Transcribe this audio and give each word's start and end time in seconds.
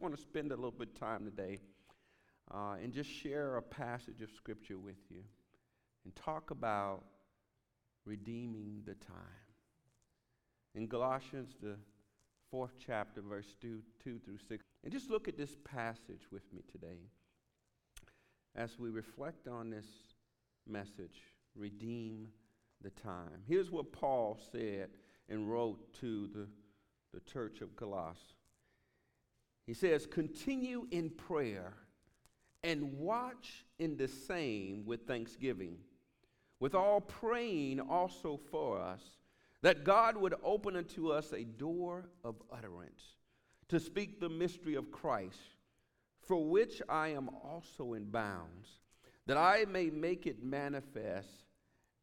want 0.00 0.14
to 0.14 0.22
spend 0.22 0.52
a 0.52 0.54
little 0.54 0.70
bit 0.70 0.88
of 0.88 1.00
time 1.00 1.24
today 1.24 1.58
uh, 2.52 2.74
and 2.82 2.92
just 2.92 3.10
share 3.10 3.56
a 3.56 3.62
passage 3.62 4.20
of 4.22 4.30
Scripture 4.36 4.78
with 4.78 4.98
you 5.10 5.22
and 6.04 6.14
talk 6.14 6.50
about 6.50 7.04
redeeming 8.04 8.82
the 8.84 8.94
time. 8.94 9.16
In 10.74 10.86
Galatians, 10.86 11.56
the 11.62 11.76
fourth 12.50 12.74
chapter, 12.84 13.22
verse 13.22 13.56
2, 13.60 13.80
2 14.04 14.18
through 14.24 14.38
6. 14.48 14.64
And 14.84 14.92
just 14.92 15.10
look 15.10 15.28
at 15.28 15.36
this 15.36 15.56
passage 15.64 16.26
with 16.30 16.42
me 16.52 16.62
today 16.70 17.00
as 18.54 18.78
we 18.78 18.90
reflect 18.90 19.48
on 19.48 19.70
this 19.70 19.86
message 20.68 21.22
redeem 21.54 22.28
the 22.82 22.90
time. 22.90 23.42
Here's 23.48 23.70
what 23.70 23.92
Paul 23.92 24.38
said 24.52 24.90
and 25.28 25.50
wrote 25.50 25.94
to 26.00 26.28
the, 26.28 26.46
the 27.14 27.20
church 27.20 27.60
of 27.62 27.74
Colossus. 27.76 28.35
He 29.66 29.74
says, 29.74 30.06
Continue 30.06 30.86
in 30.90 31.10
prayer 31.10 31.74
and 32.62 32.98
watch 32.98 33.64
in 33.78 33.96
the 33.96 34.08
same 34.08 34.84
with 34.86 35.06
thanksgiving, 35.06 35.78
with 36.60 36.74
all 36.74 37.00
praying 37.00 37.80
also 37.80 38.40
for 38.50 38.80
us, 38.80 39.02
that 39.62 39.84
God 39.84 40.16
would 40.16 40.34
open 40.42 40.76
unto 40.76 41.10
us 41.10 41.32
a 41.32 41.44
door 41.44 42.06
of 42.24 42.36
utterance 42.52 43.02
to 43.68 43.80
speak 43.80 44.20
the 44.20 44.28
mystery 44.28 44.76
of 44.76 44.92
Christ, 44.92 45.40
for 46.20 46.48
which 46.48 46.80
I 46.88 47.08
am 47.08 47.28
also 47.28 47.94
in 47.94 48.04
bounds, 48.04 48.68
that 49.26 49.36
I 49.36 49.64
may 49.68 49.90
make 49.90 50.26
it 50.26 50.42
manifest 50.42 51.44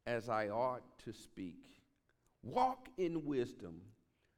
as 0.06 0.28
I 0.28 0.48
ought 0.48 0.82
to 1.04 1.12
speak. 1.12 1.64
Walk 2.42 2.88
in 2.98 3.24
wisdom 3.24 3.80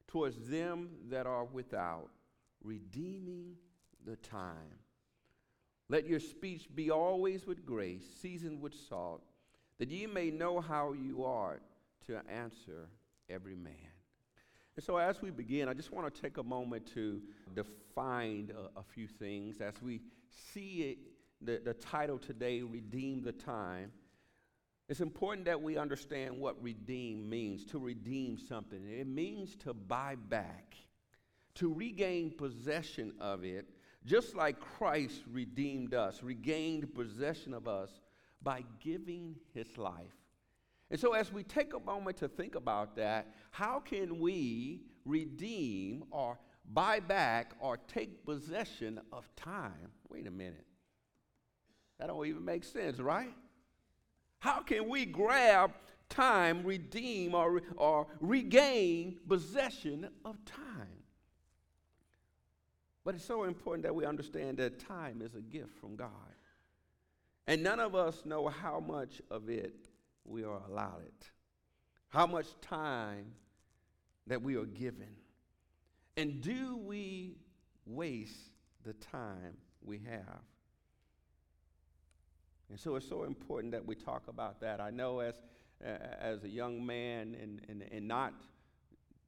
towards 0.06 0.48
them 0.48 0.90
that 1.08 1.26
are 1.26 1.44
without, 1.44 2.10
redeeming 2.66 3.54
the 4.04 4.16
time. 4.16 4.80
Let 5.88 6.06
your 6.06 6.20
speech 6.20 6.68
be 6.74 6.90
always 6.90 7.46
with 7.46 7.64
grace, 7.64 8.02
seasoned 8.20 8.60
with 8.60 8.74
salt, 8.88 9.22
that 9.78 9.88
ye 9.88 10.06
may 10.06 10.30
know 10.30 10.60
how 10.60 10.92
you 10.92 11.24
are 11.24 11.60
to 12.06 12.20
answer 12.28 12.88
every 13.30 13.54
man. 13.54 13.72
And 14.74 14.84
so, 14.84 14.98
as 14.98 15.22
we 15.22 15.30
begin, 15.30 15.68
I 15.68 15.74
just 15.74 15.92
want 15.92 16.12
to 16.12 16.20
take 16.20 16.36
a 16.36 16.42
moment 16.42 16.86
to 16.94 17.22
define 17.54 18.52
a, 18.54 18.80
a 18.80 18.82
few 18.82 19.06
things. 19.06 19.60
As 19.60 19.80
we 19.80 20.00
see 20.52 20.82
it, 20.82 20.98
the, 21.40 21.60
the 21.64 21.74
title 21.74 22.18
today, 22.18 22.62
Redeem 22.62 23.22
the 23.22 23.32
Time, 23.32 23.90
it's 24.88 25.00
important 25.00 25.46
that 25.46 25.60
we 25.60 25.76
understand 25.76 26.38
what 26.38 26.62
redeem 26.62 27.28
means 27.28 27.64
to 27.66 27.78
redeem 27.78 28.38
something. 28.38 28.80
It 28.88 29.06
means 29.06 29.56
to 29.56 29.74
buy 29.74 30.14
back, 30.14 30.76
to 31.56 31.72
regain 31.72 32.30
possession 32.30 33.12
of 33.20 33.44
it, 33.44 33.68
just 34.04 34.34
like 34.34 34.60
Christ 34.60 35.22
redeemed 35.30 35.94
us, 35.94 36.22
regained 36.22 36.94
possession 36.94 37.52
of 37.52 37.66
us 37.66 37.90
by 38.42 38.64
giving 38.80 39.36
his 39.52 39.76
life. 39.76 40.14
And 40.90 41.00
so, 41.00 41.14
as 41.14 41.32
we 41.32 41.42
take 41.42 41.74
a 41.74 41.80
moment 41.80 42.18
to 42.18 42.28
think 42.28 42.54
about 42.54 42.94
that, 42.96 43.34
how 43.50 43.80
can 43.80 44.20
we 44.20 44.82
redeem 45.04 46.04
or 46.10 46.38
buy 46.72 47.00
back 47.00 47.54
or 47.58 47.76
take 47.76 48.24
possession 48.24 49.00
of 49.12 49.28
time? 49.34 49.90
Wait 50.08 50.26
a 50.26 50.30
minute. 50.30 50.66
That 51.98 52.08
don't 52.08 52.26
even 52.26 52.44
make 52.44 52.62
sense, 52.62 52.98
right? 52.98 53.34
How 54.38 54.60
can 54.60 54.88
we 54.88 55.06
grab 55.06 55.72
time, 56.08 56.62
redeem, 56.64 57.34
or, 57.34 57.62
or 57.76 58.06
regain 58.20 59.18
possession 59.26 60.08
of 60.24 60.36
time? 60.44 60.95
But 63.06 63.14
it's 63.14 63.24
so 63.24 63.44
important 63.44 63.84
that 63.84 63.94
we 63.94 64.04
understand 64.04 64.58
that 64.58 64.80
time 64.80 65.22
is 65.22 65.36
a 65.36 65.40
gift 65.40 65.78
from 65.78 65.94
God. 65.94 66.08
And 67.46 67.62
none 67.62 67.78
of 67.78 67.94
us 67.94 68.22
know 68.24 68.48
how 68.48 68.80
much 68.80 69.22
of 69.30 69.48
it 69.48 69.86
we 70.24 70.42
are 70.42 70.60
allotted, 70.68 71.14
how 72.08 72.26
much 72.26 72.48
time 72.60 73.26
that 74.26 74.42
we 74.42 74.56
are 74.56 74.64
given. 74.64 75.14
And 76.16 76.40
do 76.40 76.78
we 76.78 77.36
waste 77.86 78.50
the 78.82 78.94
time 78.94 79.56
we 79.84 79.98
have? 79.98 80.42
And 82.68 82.80
so 82.80 82.96
it's 82.96 83.08
so 83.08 83.22
important 83.22 83.70
that 83.70 83.86
we 83.86 83.94
talk 83.94 84.24
about 84.26 84.60
that. 84.62 84.80
I 84.80 84.90
know 84.90 85.20
as, 85.20 85.36
uh, 85.80 85.90
as 86.20 86.42
a 86.42 86.48
young 86.48 86.84
man 86.84 87.36
and, 87.40 87.60
and, 87.68 87.84
and 87.88 88.08
not 88.08 88.34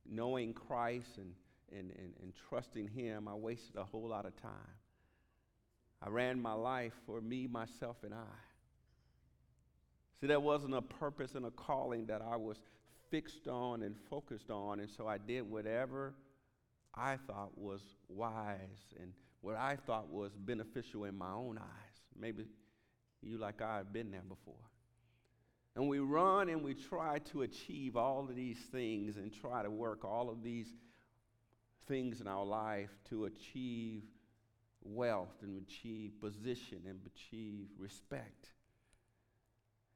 knowing 0.05 0.53
Christ 0.53 1.19
and, 1.19 1.33
and, 1.73 1.91
and, 1.91 2.13
and 2.23 2.33
trusting 2.49 2.89
Him, 2.89 3.29
I 3.29 3.35
wasted 3.35 3.77
a 3.77 3.85
whole 3.85 4.09
lot 4.09 4.27
of 4.27 4.37
time. 4.41 4.51
I 6.03 6.09
ran 6.09 6.41
my 6.41 6.53
life 6.53 6.93
for 7.07 7.21
me, 7.21 7.47
myself, 7.47 7.97
and 8.05 8.15
I. 8.15 8.37
See, 10.21 10.27
there 10.27 10.41
wasn't 10.41 10.75
a 10.75 10.83
purpose 10.83 11.35
and 11.35 11.47
a 11.47 11.51
calling 11.51 12.07
that 12.07 12.23
I 12.23 12.37
was 12.37 12.59
fixed 13.11 13.49
on 13.49 13.83
and 13.83 13.97
focused 14.11 14.51
on, 14.51 14.81
and 14.81 14.91
so 14.91 15.07
I 15.07 15.19
did 15.19 15.49
whatever 15.49 16.15
I 16.95 17.17
thought 17.17 17.57
was 17.57 17.81
wise 18.09 18.95
and 19.01 19.13
what 19.41 19.57
I 19.57 19.77
thought 19.77 20.09
was 20.09 20.33
beneficial 20.37 21.05
in 21.05 21.17
my 21.17 21.31
own 21.31 21.59
eyes. 21.59 21.97
Maybe 22.19 22.45
you, 23.23 23.39
like 23.39 23.63
I, 23.63 23.77
have 23.77 23.93
been 23.93 24.11
there 24.11 24.23
before. 24.29 24.55
And 25.77 25.89
we 25.89 26.01
run 26.01 26.49
and 26.49 26.65
we 26.65 26.75
try 26.75 27.21
to 27.31 27.43
achieve 27.43 27.97
all 27.97 28.27
of 28.29 28.35
these 28.35 28.59
things 28.73 29.17
and 29.17 29.33
try 29.33 29.63
to 29.63 29.71
work 29.71 30.05
all 30.05 30.29
of 30.29 30.43
these 30.43 30.67
things 31.89 32.21
in 32.21 32.29
our 32.29 32.45
life 32.45 32.91
to 33.09 33.25
achieve 33.25 34.03
wealth 34.83 35.43
and 35.43 35.61
achieve 35.67 36.13
position 36.21 36.83
and 36.87 37.01
achieve 37.07 37.67
respect. 37.79 38.51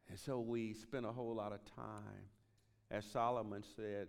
And 0.09 0.19
so 0.19 0.41
we 0.41 0.75
spend 0.75 1.07
a 1.07 1.13
whole 1.13 1.35
lot 1.35 1.53
of 1.53 1.61
time, 1.77 2.27
as 2.91 3.05
Solomon 3.05 3.63
said, 3.77 4.09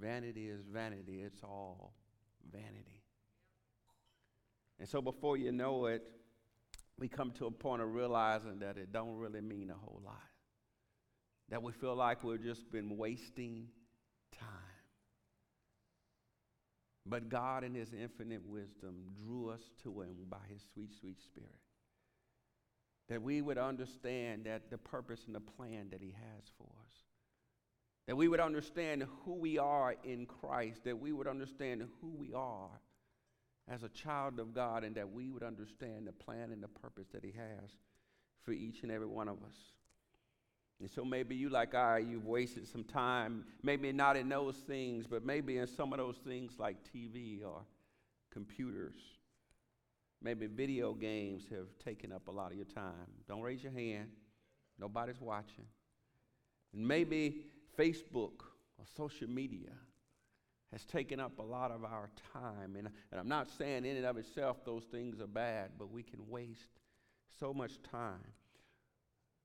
vanity 0.00 0.48
is 0.48 0.60
vanity, 0.72 1.22
it's 1.22 1.42
all 1.42 1.94
vanity. 2.52 3.02
And 4.78 4.88
so 4.88 5.00
before 5.00 5.36
you 5.36 5.52
know 5.52 5.86
it, 5.86 6.02
we 6.98 7.08
come 7.08 7.32
to 7.32 7.46
a 7.46 7.50
point 7.50 7.82
of 7.82 7.92
realizing 7.92 8.60
that 8.60 8.76
it 8.76 8.92
don't 8.92 9.16
really 9.16 9.40
mean 9.40 9.70
a 9.70 9.74
whole 9.74 10.00
lot. 10.04 10.22
That 11.48 11.62
we 11.62 11.72
feel 11.72 11.94
like 11.94 12.24
we've 12.24 12.42
just 12.42 12.70
been 12.70 12.96
wasting 12.96 13.68
time. 14.38 14.48
But 17.06 17.28
God, 17.28 17.64
in 17.64 17.74
His 17.74 17.92
infinite 17.92 18.44
wisdom, 18.46 18.94
drew 19.22 19.50
us 19.50 19.62
to 19.82 20.00
Him 20.00 20.16
by 20.28 20.38
His 20.48 20.62
sweet, 20.72 20.90
sweet 20.98 21.20
Spirit. 21.20 21.50
That 23.08 23.22
we 23.22 23.42
would 23.42 23.58
understand 23.58 24.46
that 24.46 24.70
the 24.70 24.78
purpose 24.78 25.24
and 25.26 25.34
the 25.34 25.40
plan 25.40 25.88
that 25.90 26.00
He 26.00 26.12
has 26.12 26.44
for 26.56 26.68
us. 26.84 26.92
That 28.06 28.16
we 28.16 28.28
would 28.28 28.40
understand 28.40 29.04
who 29.24 29.34
we 29.34 29.58
are 29.58 29.94
in 30.04 30.26
Christ. 30.26 30.84
That 30.84 30.98
we 30.98 31.12
would 31.12 31.28
understand 31.28 31.86
who 32.00 32.08
we 32.08 32.32
are 32.32 32.80
as 33.68 33.82
a 33.82 33.88
child 33.88 34.38
of 34.38 34.54
God 34.54 34.84
and 34.84 34.94
that 34.96 35.10
we 35.10 35.30
would 35.30 35.42
understand 35.42 36.06
the 36.06 36.12
plan 36.12 36.52
and 36.52 36.62
the 36.62 36.68
purpose 36.68 37.08
that 37.12 37.24
He 37.24 37.32
has 37.32 37.70
for 38.44 38.52
each 38.52 38.82
and 38.82 38.92
every 38.92 39.06
one 39.06 39.28
of 39.28 39.42
us. 39.42 39.56
And 40.80 40.90
so 40.90 41.04
maybe 41.04 41.34
you, 41.34 41.48
like 41.48 41.74
I, 41.74 41.98
you've 41.98 42.26
wasted 42.26 42.66
some 42.66 42.84
time, 42.84 43.44
maybe 43.62 43.92
not 43.92 44.16
in 44.16 44.28
those 44.28 44.56
things, 44.56 45.06
but 45.06 45.24
maybe 45.24 45.58
in 45.58 45.66
some 45.66 45.92
of 45.92 45.98
those 45.98 46.16
things 46.16 46.52
like 46.58 46.76
TV 46.94 47.44
or 47.44 47.62
computers. 48.32 48.96
Maybe 50.22 50.46
video 50.46 50.94
games 50.94 51.44
have 51.50 51.68
taken 51.84 52.12
up 52.12 52.28
a 52.28 52.30
lot 52.30 52.50
of 52.50 52.56
your 52.56 52.66
time. 52.66 53.12
Don't 53.28 53.42
raise 53.42 53.62
your 53.62 53.72
hand, 53.72 54.08
nobody's 54.78 55.20
watching. 55.20 55.66
And 56.72 56.86
maybe 56.86 57.44
Facebook 57.78 58.40
or 58.78 58.84
social 58.96 59.28
media 59.28 59.70
has 60.72 60.84
taken 60.84 61.20
up 61.20 61.38
a 61.38 61.42
lot 61.42 61.70
of 61.70 61.84
our 61.84 62.10
time. 62.32 62.74
And, 62.76 62.88
and 63.10 63.20
I'm 63.20 63.28
not 63.28 63.48
saying 63.56 63.84
in 63.84 63.96
and 63.96 64.06
of 64.06 64.16
itself 64.16 64.64
those 64.64 64.84
things 64.84 65.20
are 65.20 65.26
bad, 65.28 65.70
but 65.78 65.92
we 65.92 66.02
can 66.02 66.28
waste 66.28 66.80
so 67.38 67.54
much 67.54 67.80
time. 67.90 68.32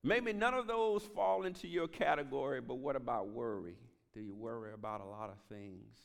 Maybe 0.04 0.32
none 0.32 0.54
of 0.54 0.68
those 0.68 1.04
fall 1.04 1.44
into 1.44 1.68
your 1.68 1.88
category, 1.88 2.62
but 2.62 2.76
what 2.76 2.96
about 2.96 3.30
worry? 3.30 3.76
Do 4.14 4.22
you 4.22 4.34
worry 4.34 4.74
about 4.74 5.02
a 5.02 5.06
lot 5.06 5.30
of 5.30 5.38
things? 5.50 5.98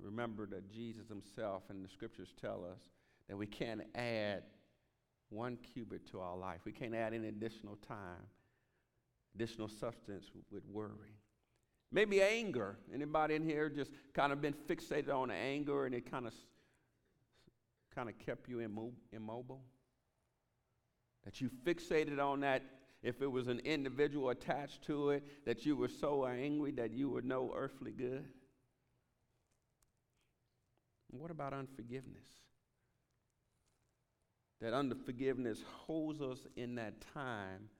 Remember 0.00 0.46
that 0.46 0.70
Jesus 0.70 1.08
himself 1.08 1.64
and 1.68 1.84
the 1.84 1.88
scriptures 1.88 2.32
tell 2.40 2.64
us 2.64 2.80
that 3.28 3.36
we 3.36 3.46
can't 3.46 3.82
add 3.94 4.44
one 5.28 5.58
cubit 5.74 6.06
to 6.10 6.20
our 6.20 6.36
life. 6.36 6.60
We 6.64 6.72
can't 6.72 6.94
add 6.94 7.12
any 7.12 7.28
additional 7.28 7.76
time, 7.86 8.26
additional 9.34 9.68
substance 9.68 10.30
with 10.50 10.64
worry. 10.66 11.14
Maybe 11.92 12.22
anger. 12.22 12.78
Anybody 12.94 13.34
in 13.34 13.44
here 13.44 13.68
just 13.68 13.90
kind 14.14 14.32
of 14.32 14.40
been 14.40 14.54
fixated 14.54 15.12
on 15.12 15.30
anger 15.30 15.86
and 15.86 15.94
it 15.94 16.10
kind 16.10 16.26
of 16.26 16.32
kind 17.94 18.08
of 18.08 18.18
kept 18.18 18.48
you 18.48 18.60
immobile? 18.60 19.62
That 21.24 21.40
you 21.40 21.50
fixated 21.64 22.18
on 22.18 22.40
that 22.40 22.62
if 23.02 23.22
it 23.22 23.30
was 23.30 23.48
an 23.48 23.60
individual 23.60 24.30
attached 24.30 24.82
to 24.82 25.10
it, 25.10 25.24
that 25.46 25.64
you 25.64 25.76
were 25.76 25.88
so 25.88 26.26
angry 26.26 26.72
that 26.72 26.92
you 26.92 27.08
were 27.08 27.22
no 27.22 27.52
earthly 27.54 27.92
good? 27.92 28.24
What 31.10 31.30
about 31.30 31.52
unforgiveness? 31.52 32.26
That 34.60 34.74
unforgiveness 34.74 35.62
holds 35.86 36.20
us 36.20 36.38
in 36.56 36.74
that 36.74 36.94
time 37.14 37.70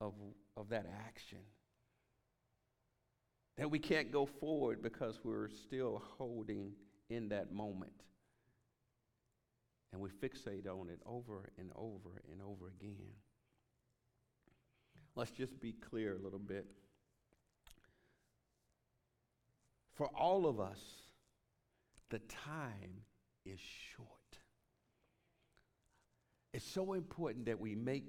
of, 0.00 0.14
of 0.56 0.68
that 0.68 0.86
action. 1.06 1.38
That 3.56 3.70
we 3.70 3.78
can't 3.78 4.12
go 4.12 4.26
forward 4.26 4.82
because 4.82 5.18
we're 5.24 5.48
still 5.48 6.02
holding 6.18 6.72
in 7.10 7.30
that 7.30 7.52
moment. 7.52 7.92
And 9.92 10.00
we 10.00 10.10
fixate 10.10 10.66
on 10.66 10.88
it 10.90 11.00
over 11.06 11.50
and 11.58 11.70
over 11.74 12.22
and 12.30 12.42
over 12.42 12.68
again. 12.68 13.14
Let's 15.14 15.30
just 15.30 15.60
be 15.60 15.72
clear 15.72 16.14
a 16.14 16.18
little 16.18 16.38
bit. 16.38 16.66
For 19.94 20.08
all 20.08 20.46
of 20.46 20.60
us, 20.60 20.80
the 22.10 22.18
time 22.18 23.02
is 23.46 23.58
short. 23.60 24.10
It's 26.52 26.66
so 26.66 26.92
important 26.92 27.46
that 27.46 27.58
we 27.58 27.74
make 27.74 28.04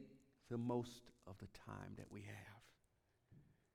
the 0.49 0.57
most 0.57 1.11
of 1.25 1.37
the 1.39 1.47
time 1.65 1.93
that 1.97 2.11
we 2.11 2.21
have. 2.21 2.57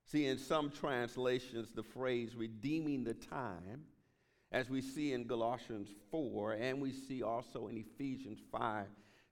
See, 0.07 0.27
in 0.27 0.37
some 0.37 0.71
translations, 0.71 1.71
the 1.73 1.83
phrase 1.83 2.35
redeeming 2.35 3.05
the 3.05 3.15
time, 3.15 3.85
as 4.53 4.69
we 4.69 4.83
see 4.83 5.15
in 5.15 5.27
Galatians 5.27 5.89
4, 6.11 6.53
and 6.53 6.81
we 6.81 6.93
see 6.93 7.23
also 7.23 7.69
in 7.69 7.77
Ephesians 7.79 8.39
5 8.53 8.87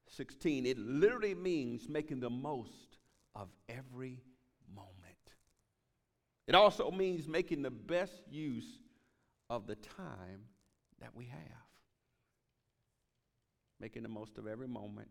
16, 0.08 0.66
it 0.66 0.76
literally 0.76 1.34
means 1.34 1.88
making 1.88 2.18
the 2.18 2.30
most 2.30 2.98
of 3.36 3.48
every 3.68 4.20
moment. 4.74 4.90
It 6.48 6.56
also 6.56 6.90
means 6.90 7.28
making 7.28 7.62
the 7.62 7.70
best 7.70 8.22
use 8.28 8.80
of 9.48 9.68
the 9.68 9.76
time 9.76 10.46
that 11.00 11.14
we 11.14 11.26
have. 11.26 11.40
Making 13.78 14.02
the 14.02 14.08
most 14.08 14.36
of 14.36 14.48
every 14.48 14.66
moment, 14.66 15.08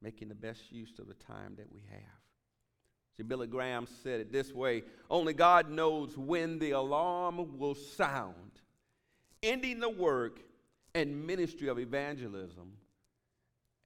making 0.00 0.28
the 0.28 0.34
best 0.34 0.72
use 0.72 0.98
of 0.98 1.06
the 1.06 1.14
time 1.14 1.54
that 1.56 1.70
we 1.72 1.84
have. 1.88 2.22
See, 3.16 3.22
Billy 3.22 3.46
Graham 3.46 3.86
said 4.02 4.20
it 4.20 4.32
this 4.32 4.52
way 4.52 4.82
Only 5.10 5.34
God 5.34 5.70
knows 5.70 6.16
when 6.16 6.58
the 6.58 6.72
alarm 6.72 7.58
will 7.58 7.74
sound, 7.74 8.61
ending 9.42 9.80
the 9.80 9.88
work 9.88 10.40
and 10.94 11.26
ministry 11.26 11.68
of 11.68 11.78
evangelism 11.78 12.72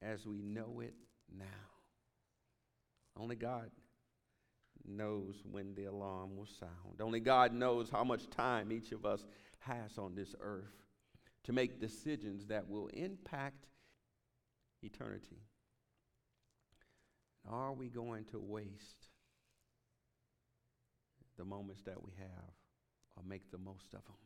as 0.03 0.27
we 0.27 0.43
know 0.43 0.81
it 0.81 0.95
now. 1.37 1.45
Only 3.19 3.37
God 3.37 3.71
knows 4.87 5.43
when 5.51 5.75
the 5.75 5.85
alarm 5.85 6.37
will 6.37 6.47
sound. 6.47 7.01
Only 7.01 7.21
God 7.21 7.53
knows 7.53 7.91
how 7.91 8.05
much 8.05 8.29
time 8.31 8.71
each 8.71 8.93
of 8.93 9.07
us 9.07 9.25
has 9.61 9.99
on 9.99 10.15
this 10.15 10.35
earth 10.41 10.75
to 11.45 11.53
make 11.53 11.81
decisions 11.81 12.47
that 12.47 12.69
will 12.69 12.89
impact 12.89 13.67
eternity. 14.83 15.43
Are 17.49 17.73
we 17.73 17.89
going 17.89 18.25
to 18.27 18.39
waste 18.39 19.09
the 21.37 21.45
moments 21.45 21.83
that 21.83 22.03
we 22.03 22.13
have 22.19 22.55
or 23.17 23.23
make 23.27 23.51
the 23.51 23.59
most 23.59 23.95
of 23.95 24.05
them? 24.05 24.26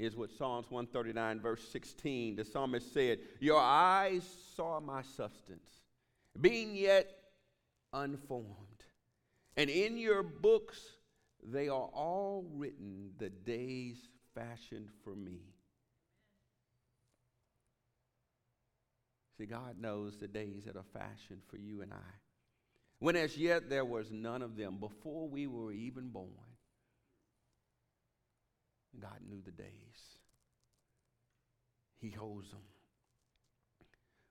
Here's 0.00 0.16
what 0.16 0.30
Psalms 0.30 0.70
139, 0.70 1.40
verse 1.40 1.62
16, 1.68 2.36
the 2.36 2.44
psalmist 2.46 2.94
said, 2.94 3.18
Your 3.38 3.60
eyes 3.60 4.26
saw 4.56 4.80
my 4.80 5.02
substance, 5.02 5.68
being 6.40 6.74
yet 6.74 7.06
unformed. 7.92 8.46
And 9.58 9.68
in 9.68 9.98
your 9.98 10.22
books 10.22 10.80
they 11.42 11.68
are 11.68 11.90
all 11.92 12.46
written, 12.54 13.10
the 13.18 13.28
days 13.28 13.98
fashioned 14.34 14.88
for 15.04 15.14
me. 15.14 15.40
See, 19.36 19.44
God 19.44 19.78
knows 19.78 20.16
the 20.16 20.28
days 20.28 20.64
that 20.64 20.76
are 20.76 20.84
fashioned 20.94 21.42
for 21.50 21.58
you 21.58 21.82
and 21.82 21.92
I. 21.92 22.14
When 23.00 23.16
as 23.16 23.36
yet 23.36 23.68
there 23.68 23.84
was 23.84 24.10
none 24.10 24.40
of 24.40 24.56
them, 24.56 24.78
before 24.80 25.28
we 25.28 25.46
were 25.46 25.72
even 25.72 26.08
born, 26.08 26.30
God 28.98 29.18
knew 29.28 29.40
the 29.44 29.52
days. 29.52 29.68
He 31.98 32.10
holds 32.10 32.50
them. 32.50 32.60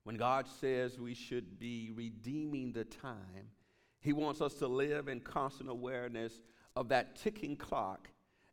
When 0.04 0.16
God 0.16 0.48
says 0.60 1.00
we 1.00 1.14
should 1.14 1.60
be 1.60 1.92
redeeming 1.94 2.72
the 2.72 2.86
time, 2.86 3.52
He 4.00 4.14
wants 4.14 4.42
us 4.42 4.56
to 4.56 4.68
live 4.68 5.08
in 5.08 5.20
constant 5.20 5.70
awareness 5.70 6.42
of 6.76 6.90
that 6.90 7.16
ticking 7.16 7.56
clock 7.56 8.10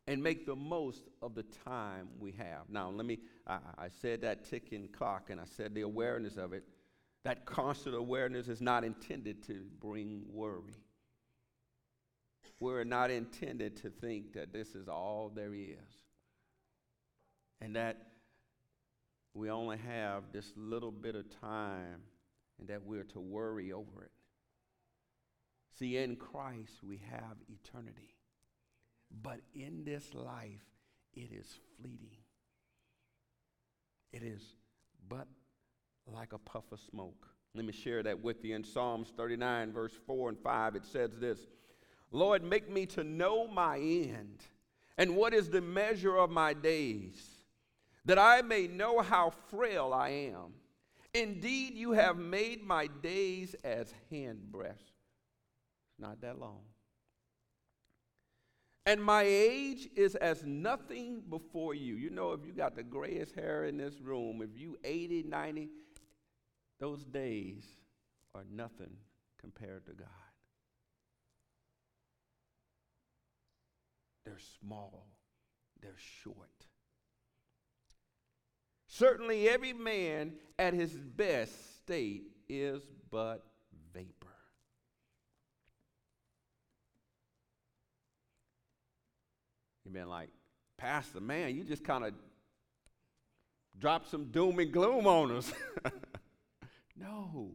and 0.07 0.23
make 0.23 0.45
the 0.45 0.55
most 0.55 1.09
of 1.21 1.35
the 1.35 1.43
time 1.43 2.07
we 2.19 2.31
have. 2.33 2.69
Now, 2.69 2.89
let 2.89 3.05
me, 3.05 3.19
I, 3.45 3.57
I, 3.77 3.87
said 3.89 4.21
that 4.21 4.45
ticking 4.45 4.87
clock 4.87 5.29
and 5.29 5.39
I 5.39 5.45
said 5.45 5.75
the 5.75 5.81
awareness 5.81 6.37
of 6.37 6.53
it. 6.53 6.63
That 7.23 7.45
constant 7.45 7.95
awareness 7.95 8.47
is 8.47 8.61
not 8.61 8.85
intended 8.85 9.45
to 9.47 9.65
bring 9.81 10.23
worry. 10.31 10.75
We're 12.59 12.83
not 12.83 13.11
intended 13.11 13.77
to 13.83 13.89
think 13.89 14.33
that 14.33 14.51
this 14.51 14.75
is 14.75 14.87
all 14.87 15.31
there 15.33 15.53
is 15.53 15.77
and 17.61 17.75
that 17.75 17.97
we 19.33 19.49
only 19.49 19.77
have 19.77 20.23
this 20.31 20.51
little 20.55 20.91
bit 20.91 21.15
of 21.15 21.25
time 21.39 22.01
and 22.59 22.67
that 22.69 22.83
we're 22.83 23.03
to 23.03 23.19
worry 23.19 23.71
over 23.71 24.03
it. 24.03 24.11
See, 25.77 25.97
in 25.97 26.15
Christ 26.15 26.83
we 26.83 26.99
have 27.11 27.37
eternity. 27.47 28.15
But 29.21 29.39
in 29.53 29.83
this 29.85 30.13
life, 30.13 30.65
it 31.13 31.31
is 31.31 31.47
fleeting. 31.79 32.17
It 34.11 34.23
is 34.23 34.41
but 35.07 35.27
like 36.07 36.33
a 36.33 36.37
puff 36.37 36.65
of 36.71 36.79
smoke. 36.79 37.27
Let 37.53 37.65
me 37.65 37.73
share 37.73 38.03
that 38.03 38.21
with 38.21 38.43
you. 38.43 38.55
In 38.55 38.63
Psalms 38.63 39.13
39, 39.15 39.71
verse 39.71 39.93
4 40.05 40.29
and 40.29 40.39
5, 40.39 40.75
it 40.75 40.85
says 40.85 41.11
this 41.19 41.39
Lord, 42.11 42.43
make 42.43 42.69
me 42.69 42.85
to 42.87 43.03
know 43.03 43.47
my 43.47 43.77
end 43.77 44.43
and 44.97 45.15
what 45.15 45.33
is 45.33 45.49
the 45.49 45.61
measure 45.61 46.15
of 46.15 46.29
my 46.29 46.53
days, 46.53 47.21
that 48.05 48.17
I 48.17 48.41
may 48.41 48.67
know 48.67 49.01
how 49.01 49.31
frail 49.49 49.93
I 49.93 50.09
am. 50.09 50.53
Indeed, 51.13 51.75
you 51.75 51.91
have 51.91 52.17
made 52.17 52.63
my 52.65 52.87
days 52.87 53.55
as 53.63 53.93
handbreadth. 54.11 54.75
Not 55.99 56.21
that 56.21 56.39
long 56.39 56.61
and 58.87 59.03
my 59.03 59.23
age 59.23 59.89
is 59.97 60.15
as 60.15 60.45
nothing 60.45 61.21
before 61.29 61.73
you. 61.73 61.95
You 61.95 62.09
know, 62.09 62.31
if 62.31 62.45
you 62.45 62.53
got 62.53 62.73
the 62.73 62.83
grayest 62.83 63.35
hair 63.35 63.65
in 63.65 63.75
this 63.75 63.99
room, 63.99 64.41
if 64.41 64.57
you 64.57 64.77
80, 64.81 65.23
90, 65.23 65.67
those 66.79 67.03
days 67.03 67.65
are 68.33 68.45
nothing 68.49 68.95
compared 69.41 69.85
to 69.87 69.91
God. 69.91 70.26
They're 74.27 74.39
small, 74.59 75.07
they're 75.81 75.95
short. 76.21 76.65
Certainly, 78.87 79.47
every 79.47 79.71
man 79.71 80.33
at 80.59 80.73
his 80.73 80.91
best 80.91 81.77
state 81.77 82.23
is 82.49 82.81
but 83.09 83.45
vapor. 83.93 84.27
You've 89.85 89.93
been 89.93 90.09
like, 90.09 90.29
Pastor, 90.77 91.21
man, 91.21 91.55
you 91.55 91.63
just 91.63 91.85
kind 91.85 92.03
of 92.03 92.13
dropped 93.79 94.09
some 94.11 94.25
doom 94.25 94.59
and 94.59 94.73
gloom 94.73 95.07
on 95.07 95.31
us. 95.37 95.53
no, 96.97 97.51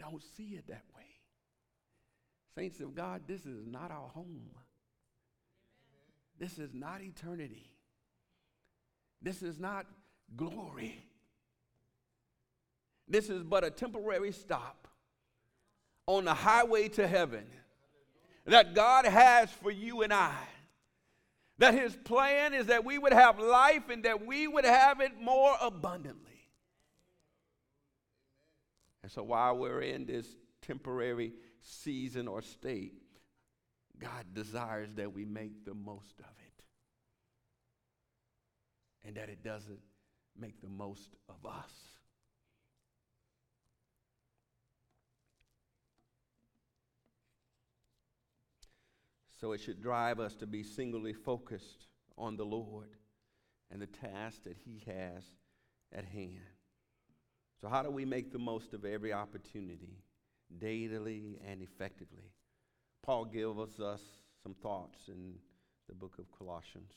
don't 0.00 0.22
see 0.36 0.56
it 0.56 0.66
that 0.66 0.82
way. 0.96 1.04
Saints 2.56 2.80
of 2.80 2.96
God, 2.96 3.22
this 3.28 3.46
is 3.46 3.64
not 3.68 3.92
our 3.92 4.08
home. 4.08 4.50
This 6.38 6.58
is 6.58 6.74
not 6.74 7.00
eternity. 7.00 7.70
This 9.22 9.42
is 9.42 9.58
not 9.58 9.86
glory. 10.36 11.04
This 13.08 13.30
is 13.30 13.42
but 13.42 13.64
a 13.64 13.70
temporary 13.70 14.32
stop 14.32 14.88
on 16.06 16.24
the 16.24 16.34
highway 16.34 16.88
to 16.88 17.06
heaven 17.06 17.44
that 18.46 18.74
God 18.74 19.06
has 19.06 19.50
for 19.50 19.70
you 19.70 20.02
and 20.02 20.12
I. 20.12 20.34
That 21.58 21.74
his 21.74 21.94
plan 21.94 22.52
is 22.52 22.66
that 22.66 22.84
we 22.84 22.98
would 22.98 23.12
have 23.12 23.38
life 23.38 23.88
and 23.88 24.04
that 24.04 24.26
we 24.26 24.48
would 24.48 24.64
have 24.64 25.00
it 25.00 25.12
more 25.20 25.56
abundantly. 25.60 26.48
And 29.02 29.12
so 29.12 29.22
while 29.22 29.56
we're 29.56 29.82
in 29.82 30.06
this 30.06 30.26
temporary 30.62 31.32
season 31.60 32.26
or 32.26 32.42
state, 32.42 32.94
God 34.04 34.34
desires 34.34 34.90
that 34.96 35.14
we 35.14 35.24
make 35.24 35.64
the 35.64 35.72
most 35.72 36.18
of 36.18 36.26
it. 36.26 36.64
And 39.06 39.16
that 39.16 39.30
it 39.30 39.42
doesn't 39.42 39.80
make 40.38 40.60
the 40.60 40.68
most 40.68 41.16
of 41.28 41.46
us. 41.46 41.72
So 49.40 49.52
it 49.52 49.60
should 49.60 49.82
drive 49.82 50.20
us 50.20 50.34
to 50.36 50.46
be 50.46 50.62
singly 50.62 51.12
focused 51.12 51.86
on 52.16 52.36
the 52.36 52.44
Lord 52.44 52.90
and 53.70 53.80
the 53.80 53.86
task 53.86 54.44
that 54.44 54.56
He 54.64 54.82
has 54.86 55.24
at 55.92 56.04
hand. 56.04 56.40
So, 57.60 57.68
how 57.68 57.82
do 57.82 57.90
we 57.90 58.04
make 58.04 58.32
the 58.32 58.38
most 58.38 58.74
of 58.74 58.84
every 58.84 59.12
opportunity, 59.12 60.02
daily 60.58 61.38
and 61.46 61.62
effectively? 61.62 62.32
Paul 63.04 63.26
gives 63.26 63.80
us 63.80 64.00
some 64.42 64.54
thoughts 64.54 65.08
in 65.08 65.34
the 65.88 65.94
book 65.94 66.14
of 66.18 66.24
Colossians. 66.38 66.94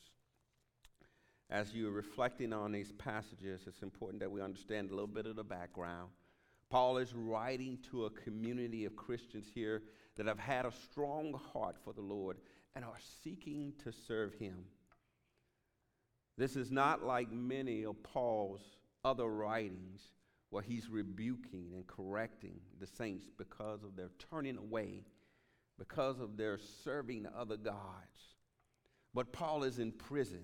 As 1.50 1.74
you're 1.74 1.92
reflecting 1.92 2.54
on 2.54 2.72
these 2.72 2.94
passages, 2.94 3.62
it's 3.68 3.82
important 3.82 4.22
that 4.22 4.32
we 4.32 4.42
understand 4.42 4.90
a 4.90 4.94
little 4.94 5.06
bit 5.06 5.26
of 5.26 5.36
the 5.36 5.44
background. 5.44 6.10
Paul 6.70 6.98
is 6.98 7.14
writing 7.14 7.78
to 7.92 8.06
a 8.06 8.10
community 8.10 8.86
of 8.86 8.96
Christians 8.96 9.48
here 9.54 9.84
that 10.16 10.28
have 10.28 10.40
had 10.40 10.66
a 10.66 10.72
strong 10.72 11.38
heart 11.52 11.76
for 11.84 11.92
the 11.92 12.02
Lord 12.02 12.38
and 12.74 12.86
are 12.86 13.00
seeking 13.22 13.74
to 13.84 13.92
serve 13.92 14.34
Him. 14.34 14.64
This 16.38 16.56
is 16.56 16.72
not 16.72 17.04
like 17.04 17.32
many 17.34 17.84
of 17.84 18.02
Paul's 18.02 18.62
other 19.04 19.28
writings 19.28 20.02
where 20.52 20.64
he's 20.64 20.90
rebuking 20.90 21.72
and 21.74 21.86
correcting 21.86 22.62
the 22.80 22.88
saints 22.88 23.26
because 23.38 23.84
of 23.84 23.98
their 23.98 24.12
turning 24.32 24.58
away, 24.58 25.04
because 25.78 26.20
of 26.20 26.38
their 26.38 26.60
serving 26.84 27.28
other 27.38 27.58
gods. 27.58 28.36
But 29.14 29.32
Paul 29.32 29.64
is 29.64 29.80
in 29.80 29.92
prison. 29.92 30.44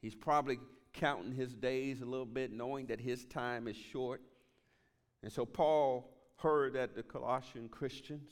He's 0.00 0.14
probably 0.14 0.58
counting 0.92 1.32
his 1.32 1.54
days 1.54 2.00
a 2.00 2.06
little 2.06 2.26
bit, 2.26 2.52
knowing 2.52 2.86
that 2.86 3.00
his 3.00 3.24
time 3.24 3.68
is 3.68 3.76
short. 3.76 4.20
And 5.22 5.32
so 5.32 5.44
Paul 5.44 6.12
heard 6.36 6.74
that 6.74 6.94
the 6.94 7.02
Colossian 7.02 7.68
Christians, 7.68 8.30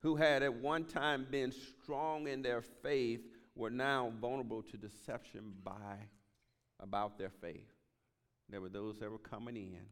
who 0.00 0.16
had 0.16 0.42
at 0.42 0.54
one 0.54 0.84
time 0.84 1.26
been 1.30 1.52
strong 1.52 2.28
in 2.28 2.42
their 2.42 2.60
faith, 2.60 3.22
were 3.54 3.70
now 3.70 4.12
vulnerable 4.20 4.62
to 4.62 4.76
deception 4.76 5.52
by 5.62 5.96
about 6.80 7.18
their 7.18 7.30
faith. 7.30 7.72
There 8.50 8.60
were 8.60 8.68
those 8.68 8.98
that 8.98 9.10
were 9.10 9.18
coming 9.18 9.56
in, 9.56 9.86